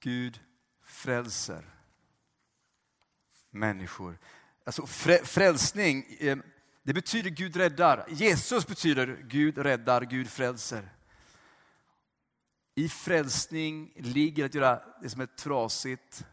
Gud 0.00 0.40
frälser 0.82 1.76
människor. 3.50 4.18
Alltså 4.64 4.86
frälsning, 5.24 6.16
eh, 6.18 6.38
det 6.82 6.94
betyder 6.94 7.30
Gud 7.30 7.56
räddar. 7.56 8.06
Jesus 8.08 8.66
betyder 8.66 9.22
Gud 9.28 9.58
räddar, 9.58 10.02
Gud 10.02 10.30
frälser. 10.30 10.88
I 12.74 12.88
frälsning 12.88 13.92
ligger 13.96 14.44
att 14.44 14.54
göra 14.54 14.82
det 15.02 15.10
som 15.10 15.20
är 15.20 15.26
trasigt 15.26 16.26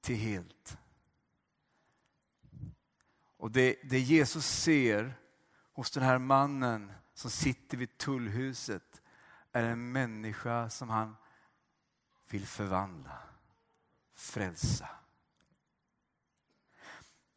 till 0.00 0.16
helt. 0.16 0.79
Och 3.40 3.50
det, 3.50 3.76
det 3.82 4.00
Jesus 4.00 4.46
ser 4.46 5.14
hos 5.72 5.90
den 5.90 6.02
här 6.02 6.18
mannen 6.18 6.92
som 7.14 7.30
sitter 7.30 7.76
vid 7.76 7.98
tullhuset 7.98 9.02
är 9.52 9.64
en 9.64 9.92
människa 9.92 10.70
som 10.70 10.88
han 10.88 11.16
vill 12.28 12.46
förvandla, 12.46 13.18
frälsa. 14.14 14.88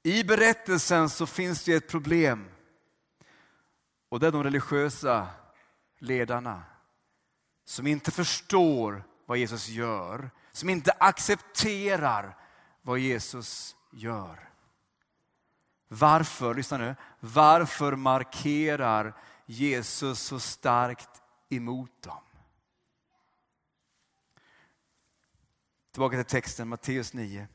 I 0.04 0.24
berättelsen 0.24 1.10
så 1.10 1.26
finns 1.26 1.64
det 1.64 1.74
ett 1.74 1.90
problem. 1.90 2.50
Och 4.10 4.20
det 4.20 4.28
är 4.28 4.32
de 4.32 4.44
religiösa 4.44 5.28
ledarna 5.98 6.64
som 7.66 7.88
inte 7.88 8.12
förstår 8.12 9.04
vad 9.26 9.38
Jesus 9.38 9.68
gör, 9.68 10.32
som 10.52 10.70
inte 10.70 10.92
accepterar 10.92 12.38
vad 12.82 13.00
Jesus 13.00 13.76
gör. 13.92 14.53
Varför, 15.94 16.54
lyssna 16.56 16.78
nu, 16.78 16.96
varför 17.20 17.96
markerar 17.96 19.14
Jesus 19.46 20.20
så 20.20 20.40
starkt 20.40 21.22
emot 21.50 22.02
dem? 22.02 22.22
Tillbaka 25.92 26.16
till 26.16 26.26
texten, 26.26 26.68
Matteus 26.68 27.14
9. 27.14 27.48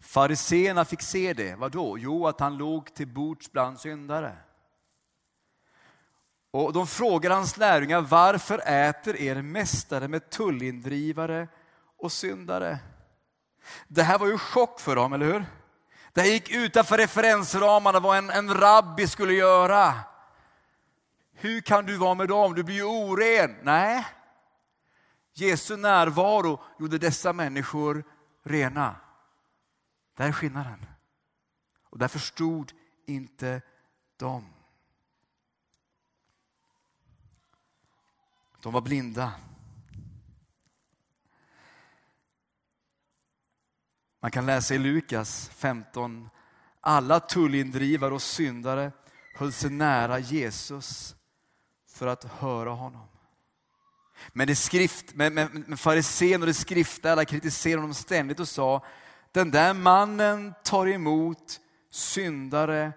Fariseerna 0.00 0.84
fick 0.84 1.02
se 1.02 1.32
det. 1.32 1.54
Vadå? 1.54 1.98
Jo, 1.98 2.26
att 2.26 2.40
han 2.40 2.56
låg 2.56 2.94
till 2.94 3.08
bords 3.08 3.52
bland 3.52 3.80
syndare. 3.80 4.36
Och 6.50 6.72
de 6.72 6.86
frågar 6.86 7.30
hans 7.30 7.56
lärjungar, 7.56 8.00
varför 8.00 8.62
äter 8.66 9.16
er 9.16 9.42
mästare 9.42 10.08
med 10.08 10.30
tullindrivare 10.30 11.48
och 11.96 12.12
syndare? 12.12 12.78
Det 13.88 14.02
här 14.02 14.18
var 14.18 14.26
ju 14.26 14.38
chock 14.38 14.80
för 14.80 14.96
dem, 14.96 15.12
eller 15.12 15.26
hur? 15.26 15.44
Det 16.12 16.20
här 16.20 16.28
gick 16.28 16.50
utanför 16.50 16.98
referensramarna 16.98 18.00
vad 18.00 18.18
en, 18.18 18.30
en 18.30 18.54
rabbi 18.54 19.06
skulle 19.06 19.32
göra. 19.32 19.94
Hur 21.32 21.60
kan 21.60 21.86
du 21.86 21.96
vara 21.96 22.14
med 22.14 22.28
dem? 22.28 22.54
Du 22.54 22.62
blir 22.62 22.74
ju 22.74 22.84
oren. 22.84 23.56
Nej, 23.62 24.06
Jesu 25.32 25.76
närvaro 25.76 26.62
gjorde 26.78 26.98
dessa 26.98 27.32
människor 27.32 28.04
rena. 28.42 28.96
Där 30.16 30.28
är 30.28 30.32
skillnaden. 30.32 30.86
Och 31.90 31.98
där 31.98 32.08
förstod 32.08 32.72
inte 33.06 33.62
de. 34.16 34.44
De 38.62 38.72
var 38.72 38.80
blinda. 38.80 39.32
Man 44.22 44.30
kan 44.30 44.46
läsa 44.46 44.74
i 44.74 44.78
Lukas 44.78 45.50
15. 45.54 46.30
Alla 46.80 47.20
tullindrivare 47.20 48.14
och 48.14 48.22
syndare 48.22 48.92
höll 49.34 49.52
sig 49.52 49.70
nära 49.70 50.18
Jesus 50.18 51.16
för 51.88 52.06
att 52.06 52.24
höra 52.24 52.70
honom. 52.70 53.08
Men, 54.32 54.46
det 54.46 54.56
skrift, 54.56 55.14
men, 55.14 55.34
men, 55.34 55.64
men 55.66 55.78
farisén 55.78 56.40
och 56.42 56.46
det 56.46 56.54
skriftlärda 56.54 57.24
kritiserade 57.24 57.80
honom 57.80 57.94
ständigt 57.94 58.40
och 58.40 58.48
sa, 58.48 58.84
den 59.32 59.50
där 59.50 59.74
mannen 59.74 60.54
tar 60.64 60.86
emot 60.86 61.60
syndare 61.90 62.92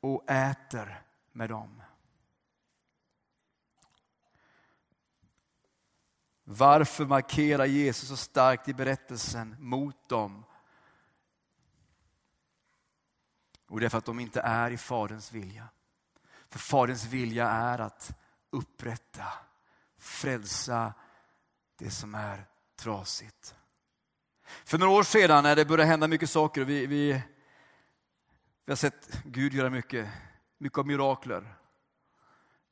och 0.00 0.30
äter 0.30 1.02
med 1.32 1.48
dem. 1.48 1.82
Varför 6.44 7.04
markerar 7.04 7.64
Jesus 7.64 8.08
så 8.08 8.16
starkt 8.16 8.68
i 8.68 8.74
berättelsen 8.74 9.56
mot 9.58 10.08
dem? 10.08 10.44
Och 13.72 13.80
det 13.80 13.86
är 13.86 13.90
för 13.90 13.98
att 13.98 14.04
de 14.04 14.20
inte 14.20 14.40
är 14.40 14.70
i 14.70 14.76
Faderns 14.76 15.32
vilja. 15.32 15.68
För 16.48 16.58
Faderns 16.58 17.04
vilja 17.04 17.48
är 17.48 17.78
att 17.78 18.16
upprätta 18.50 19.24
frälsa 19.98 20.92
det 21.78 21.90
som 21.90 22.14
är 22.14 22.46
trasigt. 22.76 23.54
För 24.64 24.78
några 24.78 24.92
år 24.92 25.02
sedan 25.02 25.42
när 25.42 25.56
det 25.56 25.64
började 25.64 25.84
hända 25.90 26.08
mycket 26.08 26.30
saker 26.30 26.60
och 26.60 26.68
vi, 26.68 26.86
vi, 26.86 27.22
vi 28.64 28.72
har 28.72 28.76
sett 28.76 29.22
Gud 29.24 29.54
göra 29.54 29.70
mycket, 29.70 30.08
mycket 30.58 30.78
av 30.78 30.86
mirakler, 30.86 31.54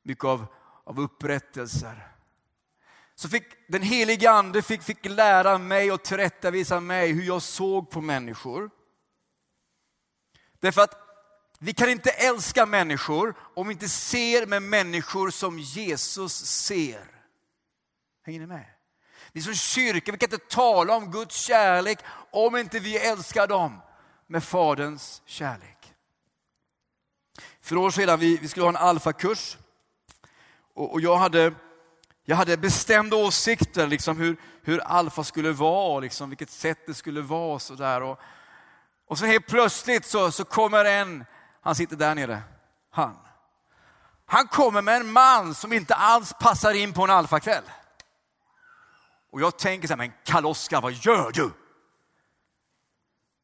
mycket 0.03 0.25
av, 0.25 0.45
av 0.83 0.99
upprättelser. 0.99 2.07
Så 3.15 3.29
fick 3.29 3.43
den 3.67 3.81
helige 3.81 4.31
ande 4.31 4.61
fick, 4.61 4.81
fick 4.81 5.05
lära 5.05 5.57
mig 5.57 5.91
och 5.91 6.03
tillrättavisa 6.03 6.79
mig 6.79 7.11
hur 7.11 7.23
jag 7.23 7.41
såg 7.41 7.89
på 7.89 8.01
människor. 8.01 8.69
Därför 10.61 10.81
att 10.81 10.97
vi 11.59 11.73
kan 11.73 11.89
inte 11.89 12.09
älska 12.09 12.65
människor 12.65 13.35
om 13.55 13.67
vi 13.67 13.73
inte 13.73 13.89
ser 13.89 14.45
med 14.45 14.63
människor 14.63 15.29
som 15.29 15.59
Jesus 15.59 16.45
ser. 16.45 17.05
Hänger 18.25 18.39
ni 18.39 18.47
med? 18.47 18.65
Vi 19.31 19.41
som 19.41 19.55
kyrka 19.55 20.11
vi 20.11 20.17
kan 20.17 20.33
inte 20.33 20.45
tala 20.45 20.95
om 20.95 21.11
Guds 21.11 21.35
kärlek 21.35 21.99
om 22.31 22.57
inte 22.57 22.79
vi 22.79 22.97
älskar 22.97 23.47
dem 23.47 23.81
med 24.27 24.43
Faderns 24.43 25.21
kärlek. 25.25 25.93
För 27.61 27.77
år 27.77 27.91
sedan 27.91 28.19
vi, 28.19 28.37
vi 28.37 28.47
skulle 28.47 28.63
ha 28.63 28.69
en 28.69 28.75
alfakurs 28.75 29.57
och, 30.73 30.91
och 30.93 31.01
jag, 31.01 31.17
hade, 31.17 31.53
jag 32.23 32.35
hade 32.35 32.57
bestämda 32.57 33.15
åsikter 33.15 33.87
liksom 33.87 34.17
hur, 34.17 34.37
hur 34.63 34.79
alfa 34.79 35.23
skulle 35.23 35.51
vara, 35.51 35.99
liksom, 35.99 36.29
vilket 36.29 36.49
sätt 36.49 36.79
det 36.87 36.93
skulle 36.93 37.21
vara. 37.21 37.59
Så 37.59 37.75
där. 37.75 38.01
Och, 38.01 38.19
och 39.11 39.17
så 39.17 39.25
helt 39.25 39.47
plötsligt 39.47 40.05
så, 40.05 40.31
så 40.31 40.45
kommer 40.45 40.85
en, 40.85 41.25
han 41.61 41.75
sitter 41.75 41.95
där 41.95 42.15
nere, 42.15 42.41
han. 42.89 43.17
Han 44.25 44.47
kommer 44.47 44.81
med 44.81 44.95
en 44.95 45.11
man 45.11 45.55
som 45.55 45.73
inte 45.73 45.95
alls 45.95 46.33
passar 46.39 46.73
in 46.73 46.93
på 46.93 47.03
en 47.03 47.09
alfakväll. 47.09 47.63
Och 49.29 49.41
jag 49.41 49.59
tänker 49.59 49.87
så 49.87 49.91
här, 49.93 49.97
men 49.97 50.11
Karl-Oskar, 50.23 50.81
vad 50.81 50.91
gör 50.91 51.31
du? 51.31 51.51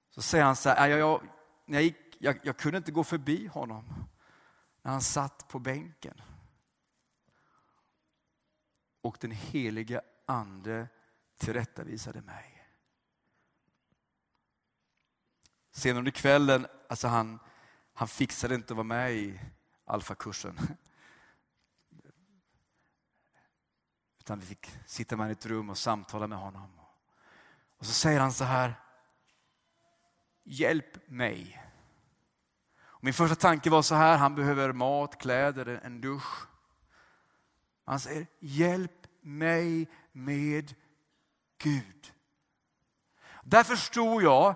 Så 0.10 0.21
säger 0.21 0.43
han 0.43 0.56
så 0.56 0.69
här, 0.69 0.88
jag, 0.88 0.99
jag, 0.99 1.21
jag, 1.65 1.82
gick, 1.82 1.97
jag, 2.19 2.39
jag 2.43 2.58
kunde 2.58 2.77
inte 2.77 2.91
gå 2.91 3.03
förbi 3.03 3.47
honom 3.47 4.06
när 4.82 4.91
han 4.91 5.01
satt 5.01 5.47
på 5.47 5.60
bänken. 5.60 6.21
Och 9.01 9.17
den 9.19 9.32
helige 9.32 10.01
ande 10.25 10.88
tillrättavisade 11.38 12.21
mig. 12.21 12.56
Senare 15.77 15.99
under 15.99 16.11
kvällen, 16.11 16.67
alltså 16.89 17.07
han, 17.07 17.39
han 17.93 18.07
fixade 18.07 18.55
inte 18.55 18.73
att 18.73 18.77
vara 18.77 18.83
med 18.83 19.13
i 19.13 19.39
alfakursen. 19.85 20.59
Utan 24.19 24.39
vi 24.39 24.45
fick 24.45 24.71
sitta 24.85 25.15
med 25.15 25.23
honom 25.23 25.31
i 25.31 25.37
ett 25.39 25.45
rum 25.45 25.69
och 25.69 25.77
samtala 25.77 26.27
med 26.27 26.37
honom. 26.37 26.79
Och 27.77 27.85
så 27.85 27.93
säger 27.93 28.19
han 28.19 28.33
så 28.33 28.43
här. 28.43 28.73
Hjälp 30.43 31.09
mig. 31.09 31.63
Och 32.79 33.03
min 33.03 33.13
första 33.13 33.35
tanke 33.35 33.69
var 33.69 33.81
så 33.81 33.95
här, 33.95 34.17
han 34.17 34.35
behöver 34.35 34.71
mat, 34.71 35.17
kläder, 35.17 35.81
en 35.83 36.01
dusch. 36.01 36.47
Han 37.85 37.99
säger, 37.99 38.27
hjälp 38.39 39.07
mig 39.21 39.89
med 40.11 40.75
Gud. 41.57 42.13
Där 43.43 43.63
förstod 43.63 44.23
jag 44.23 44.55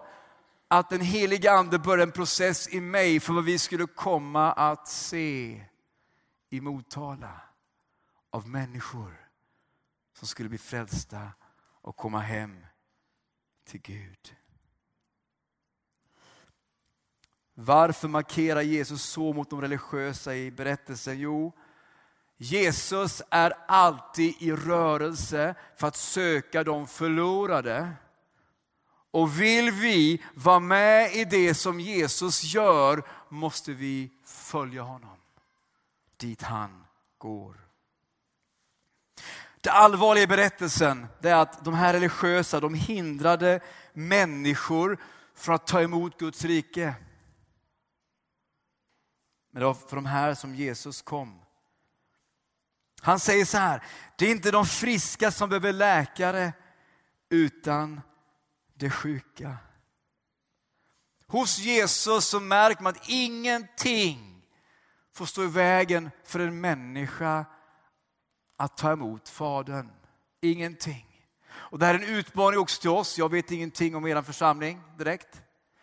att 0.72 0.90
den 0.90 1.02
heliga 1.02 1.52
ande 1.52 1.80
började 1.80 2.04
en 2.04 2.12
process 2.12 2.68
i 2.68 2.82
mig 2.82 3.20
för 3.20 3.34
vad 3.34 3.44
vi 3.44 3.60
skulle 3.60 3.88
komma 3.88 4.52
att 4.52 4.88
se 4.88 5.64
i 6.50 6.62
Motala 6.62 7.42
av 8.30 8.48
människor 8.50 9.30
som 10.18 10.28
skulle 10.28 10.50
bli 10.50 10.58
frälsta 10.58 11.32
och 11.82 11.96
komma 11.96 12.20
hem 12.20 12.66
till 13.66 13.82
Gud. 13.82 14.36
Varför 17.54 18.08
markerar 18.08 18.62
Jesus 18.62 19.04
så 19.04 19.34
mot 19.34 19.50
de 19.50 19.62
religiösa 19.62 20.36
i 20.36 20.52
berättelsen? 20.52 21.20
Jo, 21.20 21.54
Jesus 22.38 23.22
är 23.30 23.54
alltid 23.68 24.36
i 24.40 24.52
rörelse 24.52 25.56
för 25.78 25.88
att 25.88 25.96
söka 25.96 26.64
de 26.64 26.88
förlorade. 26.88 27.94
Och 29.12 29.42
vill 29.42 29.72
vi 29.72 30.24
vara 30.34 30.60
med 30.60 31.16
i 31.16 31.26
det 31.26 31.54
som 31.54 31.80
Jesus 31.80 32.44
gör 32.44 33.04
måste 33.30 33.74
vi 33.74 34.12
följa 34.26 34.82
honom 34.82 35.18
dit 36.18 36.42
han 36.42 36.86
går. 37.18 37.68
Det 39.62 39.70
allvarliga 39.70 40.24
i 40.24 40.28
berättelsen 40.28 41.08
är 41.22 41.36
att 41.36 41.66
de 41.66 41.74
här 41.74 41.94
religiösa 41.94 42.60
de 42.60 42.74
hindrade 42.74 43.60
människor 43.94 44.98
från 45.36 45.56
att 45.56 45.68
ta 45.68 45.82
emot 45.82 46.20
Guds 46.20 46.46
rike. 46.46 46.96
Men 49.52 49.60
det 49.60 49.66
var 49.66 49.74
för 49.74 49.96
de 49.96 50.06
här 50.06 50.34
som 50.34 50.56
Jesus 50.56 51.02
kom. 51.02 51.42
Han 53.02 53.20
säger 53.20 53.46
så 53.46 53.58
här, 53.58 53.84
det 54.18 54.26
är 54.26 54.32
inte 54.32 54.52
de 54.52 54.66
friska 54.66 55.32
som 55.32 55.50
behöver 55.50 55.74
läkare 55.74 56.54
utan 57.30 58.02
det 58.82 58.90
sjuka. 58.90 59.58
Hos 61.28 61.60
Jesus 61.60 62.26
så 62.26 62.40
märker 62.40 62.84
man 62.84 62.94
att 62.96 63.10
ingenting 63.10 64.44
får 65.14 65.26
stå 65.26 65.44
i 65.44 65.48
vägen 65.48 66.12
för 66.24 66.40
en 66.40 66.62
människa 66.62 67.46
att 68.58 68.78
ta 68.78 68.92
emot 68.92 69.30
Fadern. 69.30 69.90
Ingenting. 70.42 71.08
Och 71.52 71.80
det 71.80 71.86
här 71.86 71.94
är 71.94 72.00
en 72.00 72.16
utmaning 72.16 72.60
också 72.60 72.82
till 72.82 72.90
oss. 72.90 73.18
Jag 73.18 73.32
vet 73.32 73.52
ingenting 73.52 73.96
om 73.96 74.08
er 74.08 74.22
församling 74.22 74.82
direkt. 74.98 75.42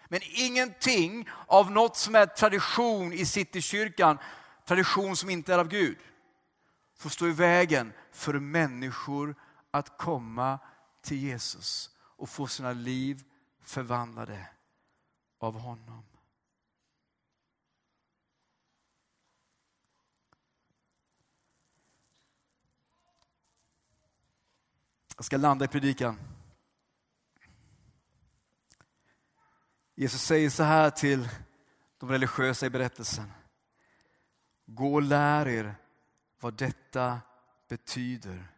Men 0.09 0.21
ingenting 0.23 1.29
av 1.47 1.71
något 1.71 1.97
som 1.97 2.15
är 2.15 2.27
tradition 2.27 3.13
i 3.13 3.27
Citykyrkan, 3.27 4.19
tradition 4.67 5.17
som 5.17 5.31
inte 5.31 5.55
är 5.55 5.59
av 5.59 5.69
Gud, 5.69 5.99
får 6.99 7.11
stå 7.11 7.27
i 7.27 7.33
vägen 7.33 7.93
för 8.13 8.35
människor 8.35 9.35
att 9.71 9.99
komma 9.99 10.59
till 11.03 11.19
Jesus 11.19 11.91
och 12.19 12.29
få 12.29 12.47
sina 12.47 12.73
liv 12.73 13.25
förvandlade 13.61 14.49
av 15.39 15.59
honom. 15.59 16.05
Jag 25.17 25.25
ska 25.25 25.37
landa 25.37 25.65
i 25.65 25.69
predikan. 25.69 26.19
Jesus 29.95 30.23
säger 30.23 30.51
så 30.51 30.63
här 30.63 30.91
till 30.91 31.29
de 31.99 32.11
religiösa 32.11 32.67
i 32.67 32.71
berättelsen. 32.71 33.33
Gå 34.67 34.95
och 34.95 35.03
lär 35.03 35.49
er 35.49 35.75
vad 36.41 36.55
detta 36.55 37.21
betyder. 37.69 38.53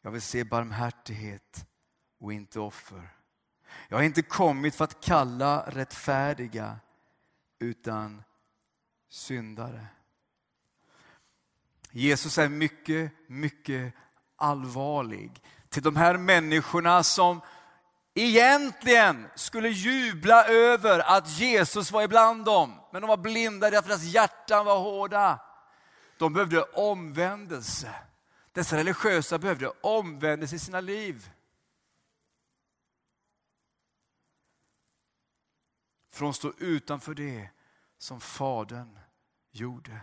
Jag 0.00 0.10
vill 0.10 0.22
se 0.22 0.44
barmhärtighet 0.44 1.66
och 2.22 2.32
inte 2.32 2.60
offer. 2.60 3.08
Jag 3.88 3.96
har 3.96 4.04
inte 4.04 4.22
kommit 4.22 4.74
för 4.74 4.84
att 4.84 5.00
kalla 5.00 5.64
rättfärdiga 5.66 6.76
utan 7.58 8.22
syndare. 9.08 9.86
Jesus 11.90 12.38
är 12.38 12.48
mycket, 12.48 13.12
mycket 13.26 13.94
allvarlig 14.36 15.42
till 15.68 15.82
de 15.82 15.96
här 15.96 16.16
människorna 16.16 17.02
som 17.02 17.40
egentligen 18.14 19.28
skulle 19.34 19.68
jubla 19.68 20.44
över 20.44 20.98
att 21.16 21.28
Jesus 21.28 21.92
var 21.92 22.02
ibland 22.02 22.44
dem. 22.44 22.80
Men 22.92 23.02
de 23.02 23.08
var 23.08 23.16
blinda 23.16 23.70
därför 23.70 23.78
att 23.78 24.00
deras 24.00 24.14
hjärtan 24.14 24.64
var 24.66 24.78
hårda. 24.78 25.40
De 26.18 26.32
behövde 26.32 26.62
omvändelse. 26.62 27.94
Dessa 28.52 28.76
religiösa 28.76 29.38
behövde 29.38 29.72
omvändelse 29.80 30.56
i 30.56 30.58
sina 30.58 30.80
liv. 30.80 31.30
Från 36.12 36.30
att 36.30 36.36
stå 36.36 36.52
utanför 36.58 37.14
det 37.14 37.48
som 37.98 38.20
Fadern 38.20 38.98
gjorde. 39.50 40.00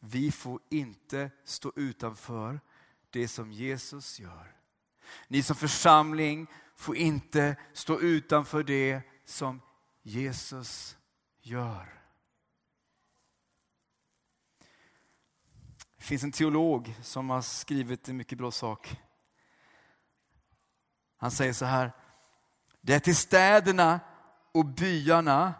Vi 0.00 0.32
får 0.32 0.60
inte 0.70 1.30
stå 1.44 1.72
utanför 1.76 2.60
det 3.10 3.28
som 3.28 3.52
Jesus 3.52 4.20
gör. 4.20 4.56
Ni 5.28 5.42
som 5.42 5.56
församling 5.56 6.46
får 6.74 6.96
inte 6.96 7.56
stå 7.72 8.00
utanför 8.00 8.62
det 8.62 9.02
som 9.24 9.60
Jesus 10.02 10.96
gör. 11.40 12.02
Det 15.96 16.04
finns 16.04 16.22
en 16.22 16.32
teolog 16.32 16.94
som 17.02 17.30
har 17.30 17.42
skrivit 17.42 18.08
en 18.08 18.16
mycket 18.16 18.38
bra 18.38 18.50
sak. 18.50 19.00
Han 21.16 21.30
säger 21.30 21.52
så 21.52 21.64
här. 21.64 21.92
Det 22.86 22.94
är 22.94 23.00
till 23.00 23.16
städerna 23.16 24.00
och 24.52 24.64
byarna 24.64 25.54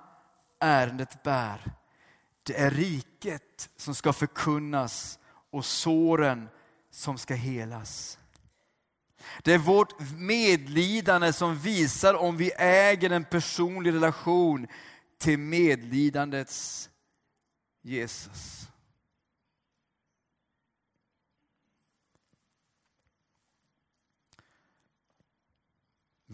ärendet 0.61 1.23
bär. 1.23 1.73
Det 2.43 2.61
är 2.61 2.71
riket 2.71 3.71
som 3.77 3.95
ska 3.95 4.13
förkunnas 4.13 5.19
och 5.51 5.65
såren 5.65 6.49
som 6.91 7.19
ska 7.19 7.35
helas. 7.35 8.19
Det 9.43 9.53
är 9.53 9.59
vårt 9.59 10.01
medlidande 10.19 11.33
som 11.33 11.59
visar 11.59 12.15
om 12.15 12.37
vi 12.37 12.53
äger 12.59 13.11
en 13.11 13.25
personlig 13.25 13.93
relation 13.95 14.67
till 15.19 15.39
medlidandets 15.39 16.91
Jesus. 17.83 18.69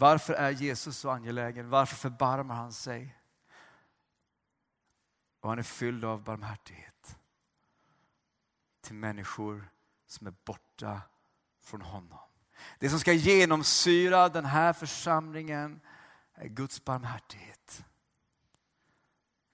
Varför 0.03 0.35
är 0.35 0.51
Jesus 0.51 0.99
så 0.99 1.11
angelägen? 1.11 1.71
Varför 1.71 1.97
förbarmar 1.97 2.55
han 2.55 2.73
sig? 2.73 3.19
Och 5.41 5.49
han 5.49 5.59
är 5.59 5.62
fylld 5.62 6.05
av 6.05 6.25
barmhärtighet 6.25 7.19
till 8.81 8.95
människor 8.95 9.71
som 10.07 10.27
är 10.27 10.35
borta 10.45 11.01
från 11.61 11.83
honom. 11.83 12.19
Det 12.79 12.91
som 12.91 13.01
ska 13.01 13.12
genomsyra 13.12 14.29
den 14.29 14.45
här 14.45 14.72
församlingen 14.72 15.81
är 16.35 16.49
Guds 16.49 16.85
barmhärtighet. 16.85 17.85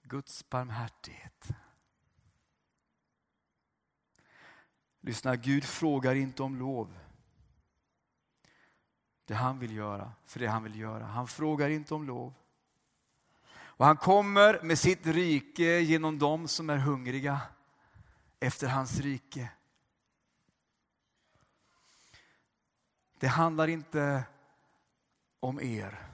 Guds 0.01 0.49
barmhärtighet. 0.49 1.47
Lyssna, 5.01 5.35
Gud 5.35 5.63
frågar 5.63 6.15
inte 6.15 6.43
om 6.43 6.55
lov. 6.55 7.08
Det 9.29 9.35
han 9.35 9.59
vill 9.59 9.75
göra, 9.75 10.11
för 10.25 10.39
det 10.39 10.47
han 10.47 10.63
vill 10.63 10.79
göra. 10.79 11.05
Han 11.05 11.27
frågar 11.27 11.69
inte 11.69 11.93
om 11.93 12.03
lov. 12.03 12.33
Och 13.51 13.85
han 13.85 13.97
kommer 13.97 14.61
med 14.61 14.79
sitt 14.79 15.05
rike 15.05 15.79
genom 15.79 16.19
dem 16.19 16.47
som 16.47 16.69
är 16.69 16.77
hungriga 16.77 17.41
efter 18.39 18.67
hans 18.67 18.99
rike. 18.99 19.51
Det 23.19 23.27
handlar 23.27 23.67
inte 23.67 24.23
om 25.39 25.61
er. 25.61 26.09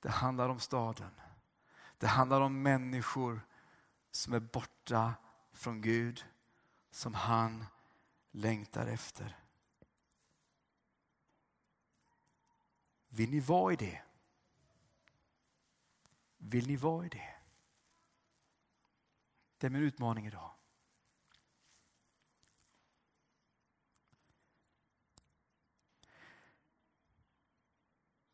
Det 0.00 0.10
handlar 0.10 0.48
om 0.48 0.60
staden. 0.60 1.10
Det 1.98 2.06
handlar 2.06 2.40
om 2.40 2.62
människor 2.62 3.40
som 4.10 4.32
är 4.32 4.40
borta 4.40 5.14
från 5.52 5.80
Gud, 5.80 6.24
som 6.90 7.14
han 7.14 7.66
längtar 8.30 8.86
efter. 8.86 9.36
Vill 13.16 13.30
ni 13.30 13.40
vara 13.40 13.72
i 13.72 13.76
det? 13.76 14.02
Vill 16.36 16.66
ni 16.66 16.76
vara 16.76 17.06
i 17.06 17.08
det? 17.08 17.34
Det 19.58 19.66
är 19.66 19.70
min 19.70 19.82
utmaning 19.82 20.26
idag. 20.26 20.54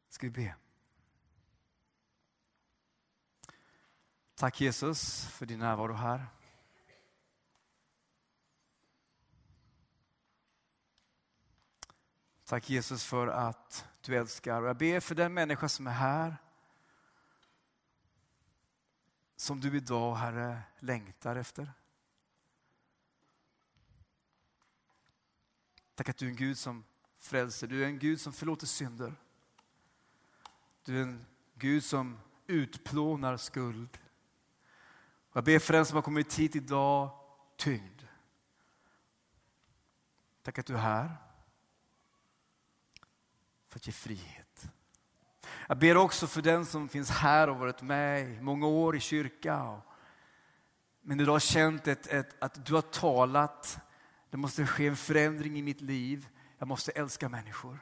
Ska 0.09 0.26
vi 0.26 0.30
be? 0.30 0.57
Tack 4.35 4.61
Jesus 4.61 5.24
för 5.26 5.47
din 5.47 5.59
närvaro 5.59 5.93
här. 5.93 6.26
Tack 12.45 12.70
Jesus 12.70 13.05
för 13.05 13.26
att 13.26 13.91
du 14.03 14.16
älskar. 14.16 14.62
Och 14.62 14.68
jag 14.68 14.76
ber 14.76 15.00
för 15.00 15.14
den 15.14 15.34
människa 15.34 15.68
som 15.68 15.86
är 15.86 15.90
här. 15.90 16.36
Som 19.36 19.61
du 19.61 19.76
idag, 19.76 20.14
Herre, 20.14 20.62
längtar 20.78 21.36
efter. 21.36 21.72
Tack 25.94 26.09
att 26.09 26.16
du 26.16 26.26
är 26.26 26.30
en 26.30 26.36
Gud 26.36 26.59
som 26.59 26.84
frälser. 27.18 27.66
Du 27.66 27.82
är 27.82 27.86
en 27.86 27.98
Gud 27.98 28.20
som 28.20 28.32
förlåter 28.32 28.66
synder. 28.66 29.14
Du 30.84 30.98
är 30.98 31.03
en 31.03 31.24
Gud 31.55 31.84
som 31.84 32.18
utplånar 32.46 33.36
skuld. 33.36 33.98
Och 35.30 35.36
jag 35.36 35.44
ber 35.44 35.59
för 35.59 35.72
den 35.72 35.86
som 35.86 35.94
har 35.94 36.03
kommit 36.03 36.34
hit 36.34 36.57
idag 36.57 37.11
tyngd. 37.57 38.03
Tack 40.42 40.59
att 40.59 40.66
du 40.66 40.74
är 40.74 40.78
här 40.78 41.32
för 43.73 43.79
att 43.79 43.87
ge 43.87 43.93
frihet. 43.93 44.70
Jag 45.68 45.79
ber 45.79 45.97
också 45.97 46.27
för 46.27 46.43
den 46.43 46.66
som 46.66 46.89
finns 46.89 47.11
här 47.11 47.49
och 47.49 47.57
varit 47.57 47.83
med 47.83 48.31
i 48.31 48.41
många 48.41 48.66
år 48.66 48.97
i 48.97 49.01
kyrka. 49.01 49.81
Men 51.03 51.20
idag 51.20 51.33
har 51.33 51.41
känt 51.41 51.87
ett, 51.87 52.07
ett, 52.07 52.43
att 52.43 52.66
du 52.66 52.75
har 52.75 52.83
talat, 52.83 53.79
det 54.31 54.37
måste 54.37 54.66
ske 54.66 54.87
en 54.87 54.97
förändring 54.97 55.59
i 55.59 55.62
mitt 55.62 55.81
liv. 55.81 56.29
Jag 56.59 56.68
måste 56.68 56.93
älska 56.93 57.29
människor. 57.29 57.79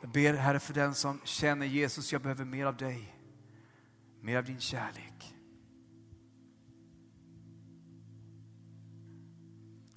Jag 0.00 0.10
ber 0.10 0.34
Herre 0.34 0.60
för 0.60 0.74
den 0.74 0.94
som 0.94 1.20
känner 1.24 1.66
Jesus, 1.66 2.12
jag 2.12 2.22
behöver 2.22 2.44
mer 2.44 2.66
av 2.66 2.76
dig. 2.76 3.16
Mer 4.20 4.38
av 4.38 4.44
din 4.44 4.60
kärlek. 4.60 5.36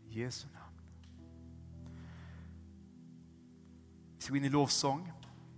Jesu 0.07 0.47
ska 4.27 4.33
gå 4.33 4.37
in 4.37 4.45
i 4.45 4.49
lovsång. 4.49 5.13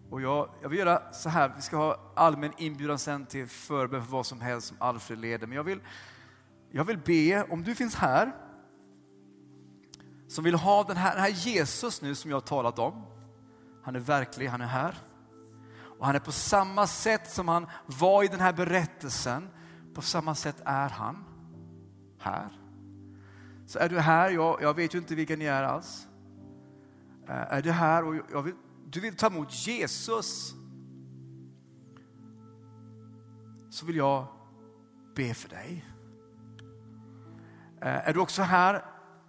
Och 0.09 0.21
jag, 0.21 0.49
jag 0.61 0.69
vill 0.69 0.79
göra 0.79 1.13
så 1.13 1.29
här, 1.29 1.53
vi 1.55 1.61
ska 1.61 1.77
ha 1.77 2.13
allmän 2.15 2.51
inbjudan 2.57 2.99
sen 2.99 3.25
till 3.25 3.47
förbön 3.47 4.03
för 4.03 4.11
vad 4.11 4.25
som 4.25 4.41
helst 4.41 4.67
som 4.67 4.77
Alfred 4.79 5.19
leder. 5.19 5.47
Men 5.47 5.55
jag 5.55 5.63
vill, 5.63 5.79
jag 6.71 6.83
vill 6.83 6.97
be, 6.97 7.43
om 7.43 7.63
du 7.63 7.75
finns 7.75 7.95
här, 7.95 8.31
som 10.27 10.43
vill 10.43 10.55
ha 10.55 10.83
den 10.83 10.97
här, 10.97 11.13
den 11.13 11.21
här 11.21 11.29
Jesus 11.29 12.01
nu 12.01 12.15
som 12.15 12.31
jag 12.31 12.35
har 12.35 12.41
talat 12.41 12.79
om. 12.79 13.05
Han 13.83 13.95
är 13.95 13.99
verklig, 13.99 14.47
han 14.47 14.61
är 14.61 14.65
här. 14.65 14.95
Och 15.99 16.05
han 16.05 16.15
är 16.15 16.19
på 16.19 16.31
samma 16.31 16.87
sätt 16.87 17.31
som 17.31 17.47
han 17.47 17.67
var 17.85 18.23
i 18.23 18.27
den 18.27 18.39
här 18.39 18.53
berättelsen, 18.53 19.49
på 19.93 20.01
samma 20.01 20.35
sätt 20.35 20.61
är 20.65 20.89
han 20.89 21.25
här. 22.19 22.59
Så 23.67 23.79
är 23.79 23.89
du 23.89 23.99
här, 23.99 24.29
jag, 24.29 24.61
jag 24.61 24.73
vet 24.73 24.95
ju 24.95 24.97
inte 24.97 25.15
vilka 25.15 25.35
ni 25.35 25.45
är 25.45 25.63
alls. 25.63 26.08
Eh, 27.29 27.53
är 27.53 27.61
du 27.61 27.71
här 27.71 28.03
och 28.35 28.47
vill, 28.47 28.55
du 28.85 28.99
vill 28.99 29.15
ta 29.15 29.27
emot 29.27 29.67
Jesus 29.67 30.55
så 33.69 33.85
vill 33.85 33.95
jag 33.95 34.27
be 35.15 35.33
för 35.33 35.49
dig. 35.49 35.85
Eh, 37.81 38.07
är 38.07 38.13
du 38.13 38.19
också 38.19 38.41
här 38.41 38.85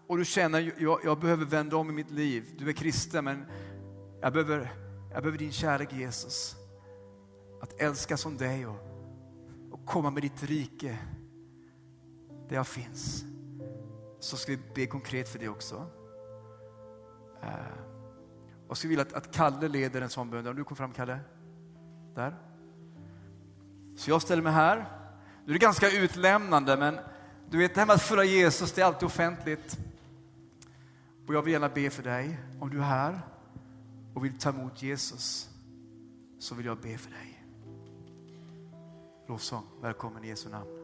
och 0.07 0.19
du 0.19 0.25
känner 0.25 0.73
jag, 0.79 1.01
jag 1.05 1.21
behöver 1.21 1.45
vända 1.45 1.77
om 1.77 1.91
i 1.91 1.93
mitt 1.93 2.11
liv. 2.11 2.55
Du 2.59 2.69
är 2.69 2.73
kristen 2.73 3.25
men 3.25 3.45
jag 4.21 4.33
behöver, 4.33 4.73
jag 5.13 5.23
behöver 5.23 5.39
din 5.39 5.53
kärlek 5.53 5.93
Jesus. 5.93 6.57
Att 7.63 7.81
älska 7.81 8.17
som 8.17 8.37
dig 8.37 8.67
och, 8.67 8.77
och 9.71 9.87
komma 9.87 10.11
med 10.11 10.23
ditt 10.23 10.43
rike 10.43 10.99
där 12.49 12.57
jag 12.57 12.67
finns. 12.67 13.25
Så 14.21 14.37
ska 14.37 14.53
vi 14.53 14.59
be 14.75 14.87
konkret 14.87 15.29
för 15.29 15.39
det 15.39 15.49
också. 15.49 15.87
Uh, 17.43 17.90
jag 18.71 18.77
skulle 18.77 18.89
vilja 18.89 19.03
att, 19.03 19.13
att 19.13 19.33
Kalle 19.33 19.69
leder 19.69 20.01
en 20.01 20.11
sån 20.11 20.31
bön. 20.31 20.57
Du 20.57 20.65
kom 20.65 20.77
fram 20.77 20.93
Kalle. 20.93 21.19
Där. 22.15 22.37
Så 23.97 24.11
jag 24.11 24.23
ställer 24.23 24.43
mig 24.43 24.53
här. 24.53 24.77
Nu 25.45 25.53
är 25.53 25.53
det 25.53 25.59
ganska 25.59 25.91
utlämnande 25.91 26.77
men 26.77 26.99
du 27.51 27.59
vet 27.59 27.75
det 27.75 27.81
här 27.81 27.87
med 27.87 27.95
att 27.95 28.03
följa 28.03 28.25
Jesus 28.25 28.73
det 28.73 28.83
är 28.83 28.87
alltid 28.87 29.07
offentligt. 29.07 29.79
Och 31.27 31.35
jag 31.35 31.43
vill 31.43 31.53
gärna 31.53 31.69
be 31.69 31.91
för 31.91 32.03
dig. 32.03 32.39
Om 32.61 32.71
du 32.71 32.79
är 32.79 32.83
här 32.83 33.21
och 34.15 34.25
vill 34.25 34.39
ta 34.39 34.51
emot 34.51 34.83
Jesus 34.83 35.51
så 36.39 36.55
vill 36.55 36.67
jag 36.67 36.79
be 36.79 36.99
för 36.99 37.11
dig. 37.11 37.45
Lovsång, 39.29 39.65
välkommen 39.81 40.25
i 40.25 40.29
Jesu 40.29 40.49
namn. 40.49 40.80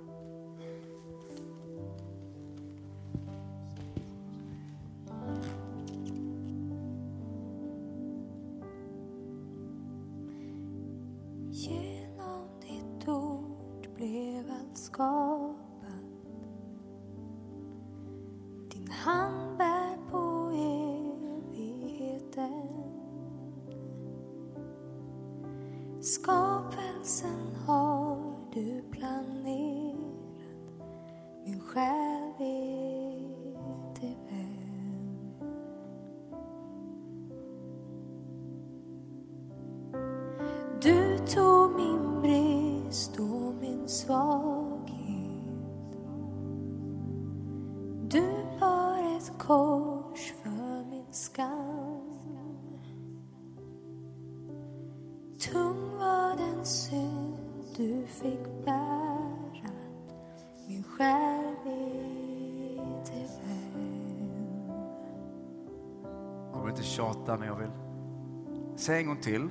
Säga 68.87 69.01
en 69.01 69.07
gång 69.07 69.21
till. 69.21 69.43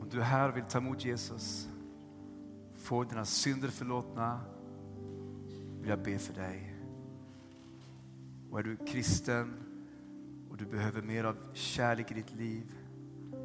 Om 0.00 0.08
du 0.10 0.20
är 0.20 0.24
här 0.24 0.48
och 0.48 0.56
vill 0.56 0.64
ta 0.64 0.78
emot 0.78 1.04
Jesus, 1.04 1.68
få 2.74 3.04
dina 3.04 3.24
synder 3.24 3.68
förlåtna, 3.68 4.40
vill 5.80 5.90
jag 5.90 6.02
be 6.02 6.18
för 6.18 6.34
dig. 6.34 6.74
Och 8.50 8.58
är 8.58 8.62
du 8.62 8.76
kristen 8.76 9.54
och 10.50 10.56
du 10.56 10.64
behöver 10.64 11.02
mer 11.02 11.24
av 11.24 11.36
kärlek 11.52 12.10
i 12.10 12.14
ditt 12.14 12.34
liv 12.34 12.74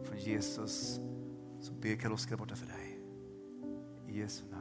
från 0.03 0.17
Jesus, 0.17 0.99
så 1.61 1.73
ber 1.73 1.95
Karl-Oskar 1.95 2.37
borta 2.37 2.55
för 2.55 2.67
dig. 2.67 2.99
I 4.07 4.19
Jesu 4.19 4.43
namn. 4.51 4.58